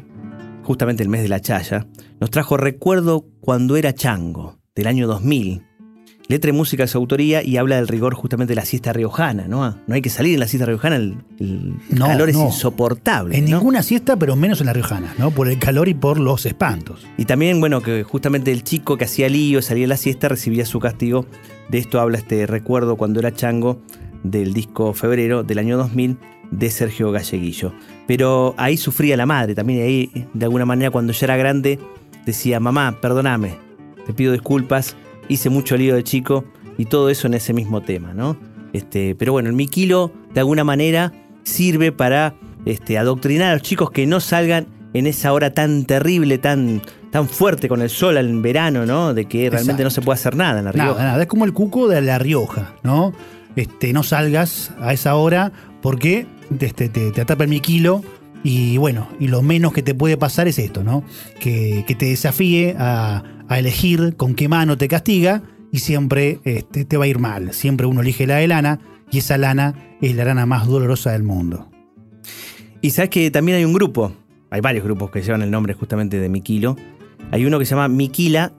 Justamente 0.68 1.02
el 1.02 1.10
mes 1.10 1.22
de 1.22 1.30
la 1.30 1.40
chaya, 1.40 1.88
nos 2.20 2.30
trajo 2.30 2.58
Recuerdo 2.58 3.26
cuando 3.40 3.78
era 3.78 3.94
chango, 3.94 4.58
del 4.76 4.88
año 4.88 5.08
2000. 5.08 5.64
Letra 6.30 6.50
y 6.50 6.54
música 6.54 6.84
de 6.84 6.88
su 6.88 6.98
autoría 6.98 7.42
y 7.42 7.56
habla 7.56 7.78
del 7.78 7.88
rigor 7.88 8.14
justamente 8.14 8.52
de 8.52 8.58
la 8.58 8.66
siesta 8.66 8.92
riojana, 8.92 9.48
¿no? 9.48 9.78
No 9.88 9.96
hay 9.96 10.02
que 10.02 10.10
salir 10.10 10.34
en 10.34 10.42
la 10.42 10.48
siesta 10.50 10.66
riojana, 10.66 10.98
el, 10.98 11.16
el 11.40 11.76
No, 11.90 12.08
calor 12.08 12.28
es 12.28 12.36
no. 12.36 12.48
insoportable. 12.48 13.38
En 13.38 13.46
¿no? 13.50 13.58
ninguna 13.60 13.82
siesta, 13.82 14.18
pero 14.18 14.36
menos 14.36 14.60
en 14.60 14.66
la 14.66 14.74
Riojana, 14.74 15.16
¿no? 15.18 15.32
Por 15.32 15.48
el 15.48 15.58
calor 15.58 15.88
y 15.88 15.94
por 15.94 16.20
los 16.20 16.46
espantos. 16.46 17.08
Y 17.18 17.24
también, 17.24 17.62
bueno, 17.62 17.82
que 17.82 18.04
justamente 18.04 18.52
el 18.52 18.64
chico 18.66 18.98
que 18.98 19.06
hacía 19.06 19.30
lío, 19.30 19.62
salía 19.62 19.86
a 19.86 19.88
la 19.88 19.96
siesta, 19.96 20.28
recibía 20.28 20.66
su 20.66 20.82
castigo. 20.82 21.26
De 21.70 21.78
esto 21.78 22.02
habla 22.02 22.18
este 22.18 22.46
recuerdo 22.46 22.98
cuando 22.98 23.22
era 23.22 23.34
chango 23.34 23.82
del 24.24 24.54
disco 24.54 24.94
Febrero 24.94 25.44
del 25.44 25.60
año 25.60 25.78
2000 25.78 26.18
de 26.52 26.70
Sergio 26.70 27.10
Galleguillo. 27.14 27.72
Pero 28.08 28.56
ahí 28.58 28.78
sufría 28.78 29.18
la 29.18 29.26
madre 29.26 29.54
también, 29.54 29.80
y 29.80 29.82
ahí 29.84 30.28
de 30.34 30.46
alguna 30.46 30.66
manera 30.66 30.92
cuando 30.92 31.14
ya 31.14 31.26
era 31.26 31.38
grande 31.38 31.80
decía, 32.26 32.60
mamá, 32.60 32.98
perdóname, 33.02 33.58
te 34.06 34.14
pido 34.14 34.32
disculpas, 34.32 34.96
hice 35.28 35.50
mucho 35.50 35.78
lío 35.78 35.96
de 35.96 36.04
chico 36.04 36.46
y 36.78 36.86
todo 36.86 37.10
eso 37.10 37.28
en 37.28 37.34
ese 37.34 37.54
mismo 37.54 37.82
tema, 37.82 38.14
¿no? 38.14 38.38
Este, 38.74 39.16
pero 39.16 39.32
bueno, 39.34 39.50
el 39.50 39.56
miquilo 39.56 40.12
de 40.34 40.40
alguna 40.40 40.64
manera 40.64 41.12
sirve 41.44 41.92
para 41.92 42.36
este, 42.66 42.98
adoctrinar 42.98 43.52
a 43.52 43.54
los 43.54 43.62
chicos 43.62 43.92
que 43.92 44.06
no 44.06 44.20
salgan 44.20 44.68
en 44.94 45.08
esa 45.08 45.34
hora 45.34 45.54
tan 45.54 45.86
terrible, 45.86 46.38
tan, 46.38 46.82
tan 47.12 47.28
fuerte 47.28 47.68
con 47.68 47.82
el 47.82 47.90
sol 47.90 48.18
en 48.18 48.42
verano, 48.42 48.86
¿no? 48.86 49.14
De 49.14 49.26
que 49.26 49.50
realmente 49.50 49.84
Exacto. 49.84 49.84
no 49.84 49.90
se 49.90 50.02
puede 50.02 50.16
hacer 50.16 50.36
nada 50.36 50.60
en 50.60 50.66
la 50.66 50.72
Rioja. 50.72 50.92
Nada, 50.92 51.04
nada. 51.04 51.22
Es 51.22 51.28
como 51.28 51.46
el 51.46 51.54
cuco 51.54 51.88
de 51.88 52.02
La 52.02 52.20
Rioja, 52.20 52.74
¿no? 52.84 53.14
Este, 53.56 53.94
no 53.94 54.04
salgas 54.04 54.72
a 54.80 54.94
esa 54.94 55.16
hora 55.16 55.52
porque 55.82 56.28
este, 56.60 56.90
te, 56.90 57.12
te 57.12 57.22
atrapa 57.22 57.44
el 57.44 57.50
miquilo 57.50 58.04
y 58.44 58.78
bueno, 58.78 59.08
y 59.20 59.28
lo 59.28 59.42
menos 59.42 59.74
que 59.74 59.82
te 59.84 59.94
puede 59.96 60.18
pasar 60.18 60.48
es 60.48 60.60
esto, 60.60 60.84
¿no? 60.84 61.04
Que, 61.40 61.84
que 61.88 61.96
te 61.96 62.06
desafíe 62.06 62.76
a, 62.78 63.24
a 63.48 63.60
elegir 63.60 64.16
con 64.16 64.36
qué 64.36 64.48
mano 64.48 64.78
te 64.78 64.88
castiga 64.88 65.44
y 65.72 65.80
siempre 65.80 66.40
este, 66.44 66.86
te 66.86 66.98
va 66.98 67.06
a 67.06 67.08
ir 67.08 67.20
mal. 67.20 67.54
Siempre 67.54 67.86
uno 67.88 68.02
elige 68.02 68.28
la 68.28 68.36
de 68.38 68.48
lana 68.48 68.80
y 69.12 69.18
esa 69.20 69.38
lana 69.38 69.74
es 70.02 70.16
la 70.16 70.26
lana 70.26 70.46
más 70.46 70.68
dolorosa 70.68 71.12
del 71.12 71.24
mundo. 71.24 71.70
Y 72.82 72.92
sabes 72.92 73.10
que 73.10 73.32
también 73.32 73.58
hay 73.58 73.66
un 73.66 73.74
grupo, 73.74 74.14
hay 74.50 74.62
varios 74.62 74.84
grupos 74.84 75.10
que 75.12 75.22
llevan 75.22 75.42
el 75.42 75.52
nombre 75.52 75.74
justamente 75.74 76.20
de 76.20 76.30
Miquilo. 76.30 76.76
Hay 77.32 77.46
uno 77.46 77.60
que 77.60 77.66
se 77.66 77.72
llama 77.72 77.88
Miquila, 77.88 78.54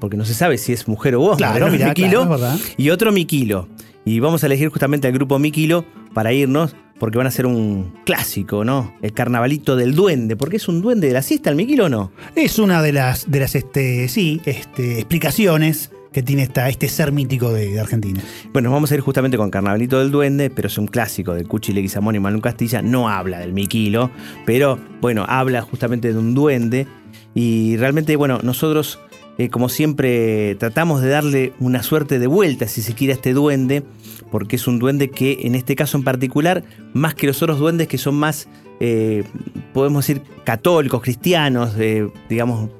porque 0.00 0.16
no 0.16 0.24
se 0.24 0.34
sabe 0.34 0.58
si 0.58 0.72
es 0.72 0.88
mujer 0.88 1.14
o 1.14 1.20
vos, 1.20 1.36
Claro, 1.36 1.66
¿no? 1.66 1.72
mirá, 1.72 1.88
Miquilo, 1.88 2.26
claro, 2.26 2.58
y 2.76 2.90
otro 2.90 3.12
Miquilo. 3.12 3.68
Y 4.04 4.20
vamos 4.20 4.42
a 4.42 4.46
elegir 4.46 4.68
justamente 4.70 5.06
al 5.06 5.12
grupo 5.12 5.38
Miquilo 5.38 5.84
para 6.16 6.32
irnos, 6.32 6.74
porque 6.98 7.18
van 7.18 7.26
a 7.26 7.28
hacer 7.28 7.44
un 7.44 7.92
clásico, 8.06 8.64
¿no? 8.64 8.94
El 9.02 9.12
carnavalito 9.12 9.76
del 9.76 9.94
duende, 9.94 10.34
porque 10.34 10.56
es 10.56 10.66
un 10.66 10.80
duende 10.80 11.08
de 11.08 11.12
la 11.12 11.20
siesta 11.20 11.50
el 11.50 11.56
Miquilo 11.56 11.84
o 11.84 11.88
no. 11.90 12.10
Es 12.34 12.58
una 12.58 12.80
de 12.80 12.94
las, 12.94 13.30
de 13.30 13.38
las 13.38 13.54
este, 13.54 14.08
sí, 14.08 14.40
este, 14.46 14.94
explicaciones 15.00 15.90
que 16.14 16.22
tiene 16.22 16.44
esta, 16.44 16.70
este 16.70 16.88
ser 16.88 17.12
mítico 17.12 17.52
de, 17.52 17.72
de 17.72 17.80
Argentina. 17.80 18.22
Bueno, 18.50 18.70
vamos 18.70 18.90
a 18.92 18.94
ir 18.94 19.02
justamente 19.02 19.36
con 19.36 19.50
Carnavalito 19.50 19.98
del 19.98 20.10
Duende, 20.10 20.48
pero 20.48 20.68
es 20.68 20.78
un 20.78 20.86
clásico 20.86 21.34
del 21.34 21.46
Cuchi 21.46 21.74
Leguizamón 21.74 22.14
y 22.14 22.18
Manu 22.18 22.40
Castilla. 22.40 22.80
No 22.80 23.10
habla 23.10 23.38
del 23.38 23.52
Miquilo, 23.52 24.10
pero 24.46 24.78
bueno, 25.02 25.26
habla 25.28 25.60
justamente 25.60 26.14
de 26.14 26.18
un 26.18 26.34
duende. 26.34 26.86
Y 27.34 27.76
realmente, 27.76 28.16
bueno, 28.16 28.40
nosotros, 28.42 28.98
eh, 29.38 29.48
como 29.50 29.68
siempre, 29.68 30.54
tratamos 30.56 31.02
de 31.02 31.08
darle 31.08 31.52
una 31.60 31.82
suerte 31.82 32.18
de 32.18 32.26
vuelta, 32.26 32.66
si 32.68 32.82
se 32.82 32.94
quiere, 32.94 33.12
a 33.12 33.16
este 33.16 33.32
duende, 33.32 33.82
porque 34.30 34.56
es 34.56 34.66
un 34.66 34.78
duende 34.78 35.10
que, 35.10 35.40
en 35.42 35.54
este 35.54 35.76
caso 35.76 35.96
en 35.98 36.04
particular, 36.04 36.64
más 36.94 37.14
que 37.14 37.26
los 37.26 37.42
otros 37.42 37.58
duendes 37.58 37.88
que 37.88 37.98
son 37.98 38.14
más, 38.16 38.48
eh, 38.80 39.24
podemos 39.72 40.06
decir, 40.06 40.22
católicos, 40.44 41.02
cristianos, 41.02 41.74
de, 41.76 42.10
digamos, 42.28 42.70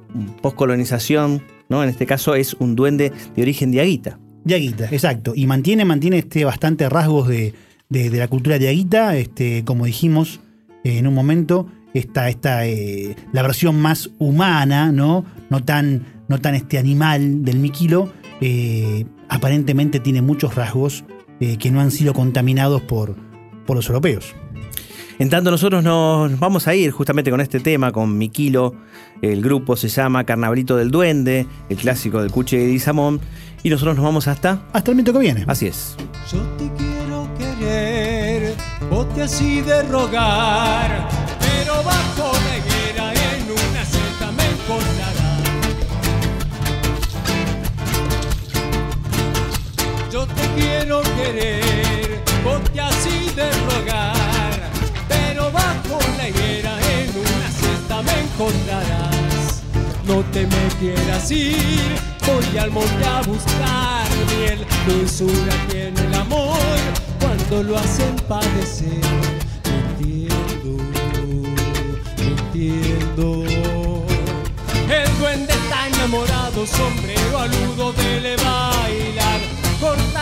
poscolonización, 0.43 1.43
¿no? 1.69 1.83
En 1.83 1.89
este 1.89 2.07
caso 2.07 2.35
es 2.35 2.55
un 2.55 2.75
duende 2.77 3.13
de 3.35 3.43
origen 3.43 3.71
diaguita. 3.71 4.19
Diaguita, 4.45 4.85
exacto. 4.91 5.33
Y 5.35 5.47
mantiene, 5.47 5.85
mantiene 5.85 6.19
este 6.19 6.45
bastante 6.45 6.89
rasgos 6.89 7.29
de, 7.29 7.53
de- 7.89 8.11
la 8.11 8.29
cultura 8.29 8.59
diaguita. 8.59 9.17
Este, 9.17 9.65
como 9.65 9.85
dijimos 9.87 10.41
eh, 10.85 10.99
en 10.99 11.07
un 11.07 11.15
momento, 11.15 11.67
esta, 11.95 12.29
esta, 12.29 12.67
eh, 12.67 13.17
la 13.33 13.43
versión 13.43 13.81
más 13.81 14.11
humana, 14.19 14.93
¿no? 14.93 15.25
No 15.51 15.65
tan, 15.65 16.05
no 16.29 16.41
tan 16.41 16.55
este 16.55 16.79
animal 16.79 17.45
del 17.45 17.59
miquilo. 17.59 18.13
eh, 18.41 19.07
aparentemente 19.29 19.99
tiene 20.01 20.23
muchos 20.23 20.55
rasgos 20.55 21.05
eh, 21.41 21.57
que 21.59 21.71
no 21.71 21.81
han 21.81 21.91
sido 21.91 22.15
contaminados 22.15 22.81
por, 22.83 23.17
por 23.67 23.77
los 23.77 23.89
europeos. 23.89 24.35
En 25.19 25.31
tanto, 25.31 25.51
nosotros 25.51 25.83
nos 25.83 26.39
vamos 26.39 26.69
a 26.69 26.75
ir 26.75 26.91
justamente 26.91 27.31
con 27.31 27.41
este 27.41 27.59
tema, 27.59 27.91
con 27.91 28.19
Miquilo. 28.19 28.75
El 29.23 29.43
grupo 29.43 29.75
se 29.75 29.89
llama 29.89 30.25
Carnavalito 30.25 30.77
del 30.77 30.91
Duende, 30.91 31.47
el 31.71 31.77
clásico 31.79 32.21
del 32.21 32.31
Cuche 32.31 32.59
de 32.59 32.79
Samón. 32.79 33.21
Y 33.63 33.71
nosotros 33.71 33.97
nos 33.97 34.05
vamos 34.05 34.29
hasta. 34.29 34.63
Hasta 34.75 34.91
el 34.91 34.95
momento 34.95 35.15
que 35.15 35.19
viene. 35.21 35.45
Así 35.47 35.67
es. 35.69 35.97
Yo 36.31 36.39
te 36.59 36.71
quiero 36.77 37.29
querer, 37.39 38.55
vos 38.91 39.09
te 39.15 39.23
así 39.23 39.63
de 39.63 39.83
rogar, 39.85 41.09
quiero 50.57 51.03
querer, 51.03 52.23
te 52.43 52.81
así 52.81 53.31
de 53.37 53.51
rogar, 53.69 54.71
pero 55.09 55.51
bajo 55.53 55.99
la 56.17 56.29
higuera 56.29 56.79
en 56.99 57.11
una 57.11 57.51
cesta 57.51 58.03
me 58.03 58.21
encontrarás. 58.21 59.63
No 60.07 60.23
te 60.33 60.47
me 60.47 60.69
quieras 60.79 61.31
ir, 61.31 61.97
voy 62.27 62.59
al 62.59 62.71
monte 62.71 63.05
a 63.05 63.21
buscar 63.23 64.07
miel, 64.37 64.65
dulzura 64.87 65.55
tiene 65.69 66.01
el 66.01 66.15
amor, 66.15 66.59
cuando 67.21 67.63
lo 67.63 67.79
hacen 67.79 68.17
padecer. 68.29 69.01
Entiendo, 69.65 70.83
entiendo. 72.17 73.45
El 74.89 75.19
duende 75.19 75.53
está 75.53 75.89
enamorado, 75.89 76.67
sombrero 76.67 77.39
aludo 77.39 77.93
de. 77.93 78.07
Corta 78.07 78.36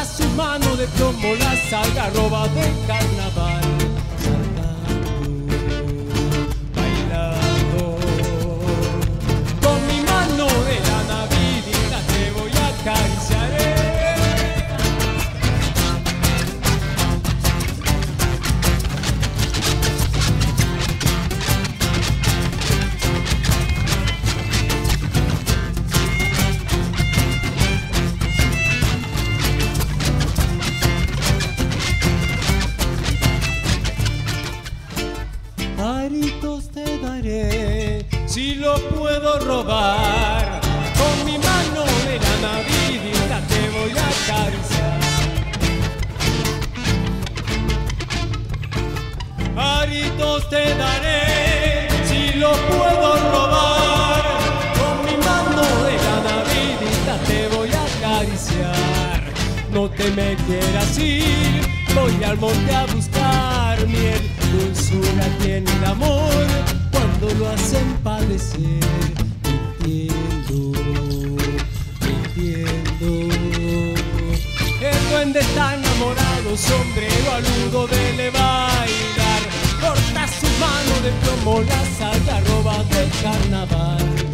su 0.04 0.28
mano 0.30 0.76
de 0.76 0.86
plomo, 0.88 1.34
la 1.36 1.54
roba 2.10 2.48
de 2.48 2.72
carnaval. 2.86 3.63
Me 60.10 60.36
quieras 60.46 60.98
ir, 60.98 61.62
voy 61.94 62.24
al 62.24 62.38
monte 62.38 62.74
a 62.74 62.86
buscar 62.86 63.86
miel. 63.86 64.20
Dulzura 64.52 65.26
tiene 65.42 65.70
el 65.70 65.84
amor 65.84 66.46
cuando 66.90 67.34
lo 67.34 67.48
hacen 67.48 67.94
padecer. 68.02 68.80
Entiendo, 69.44 70.78
entiendo. 72.00 73.08
El 74.80 75.10
duende 75.10 75.40
está 75.40 75.74
enamorado, 75.74 76.56
sombrero 76.56 77.32
aludo 77.32 77.86
de 77.86 78.30
bailar. 78.30 79.42
Corta 79.80 80.28
su 80.28 80.46
mano 80.60 81.00
de 81.02 81.10
plomo, 81.22 81.62
la 82.26 82.40
roba 82.40 82.82
del 82.84 83.10
carnaval. 83.22 84.33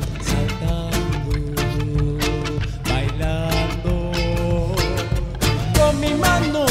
Saludo 6.18 6.70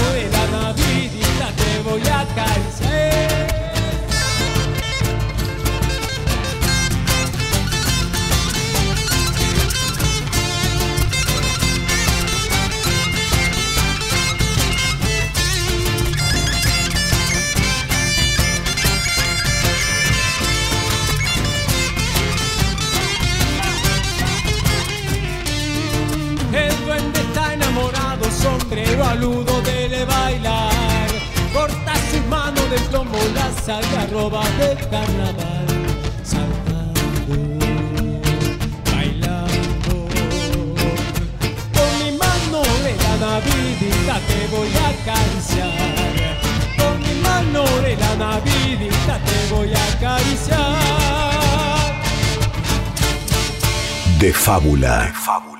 carnaval. 34.89 35.67
Saltando, 36.23 37.36
bailando. 38.91 39.93
Con 41.75 41.91
mi 41.99 42.12
mano 42.23 42.62
de 42.86 42.93
la 43.04 43.13
navidita 43.25 44.15
te 44.30 44.39
voy 44.54 44.71
a 44.84 44.88
acariciar. 44.95 46.38
Con 46.78 46.95
mi 47.02 47.13
mano 47.21 47.63
de 47.82 47.93
la 47.95 48.15
navidita 48.15 49.13
te 49.28 49.54
voy 49.54 49.69
a 49.73 49.84
acariciar. 49.93 50.80
De 54.19 54.34
fábula. 54.34 55.04
De 55.06 55.13
fábula. 55.13 55.59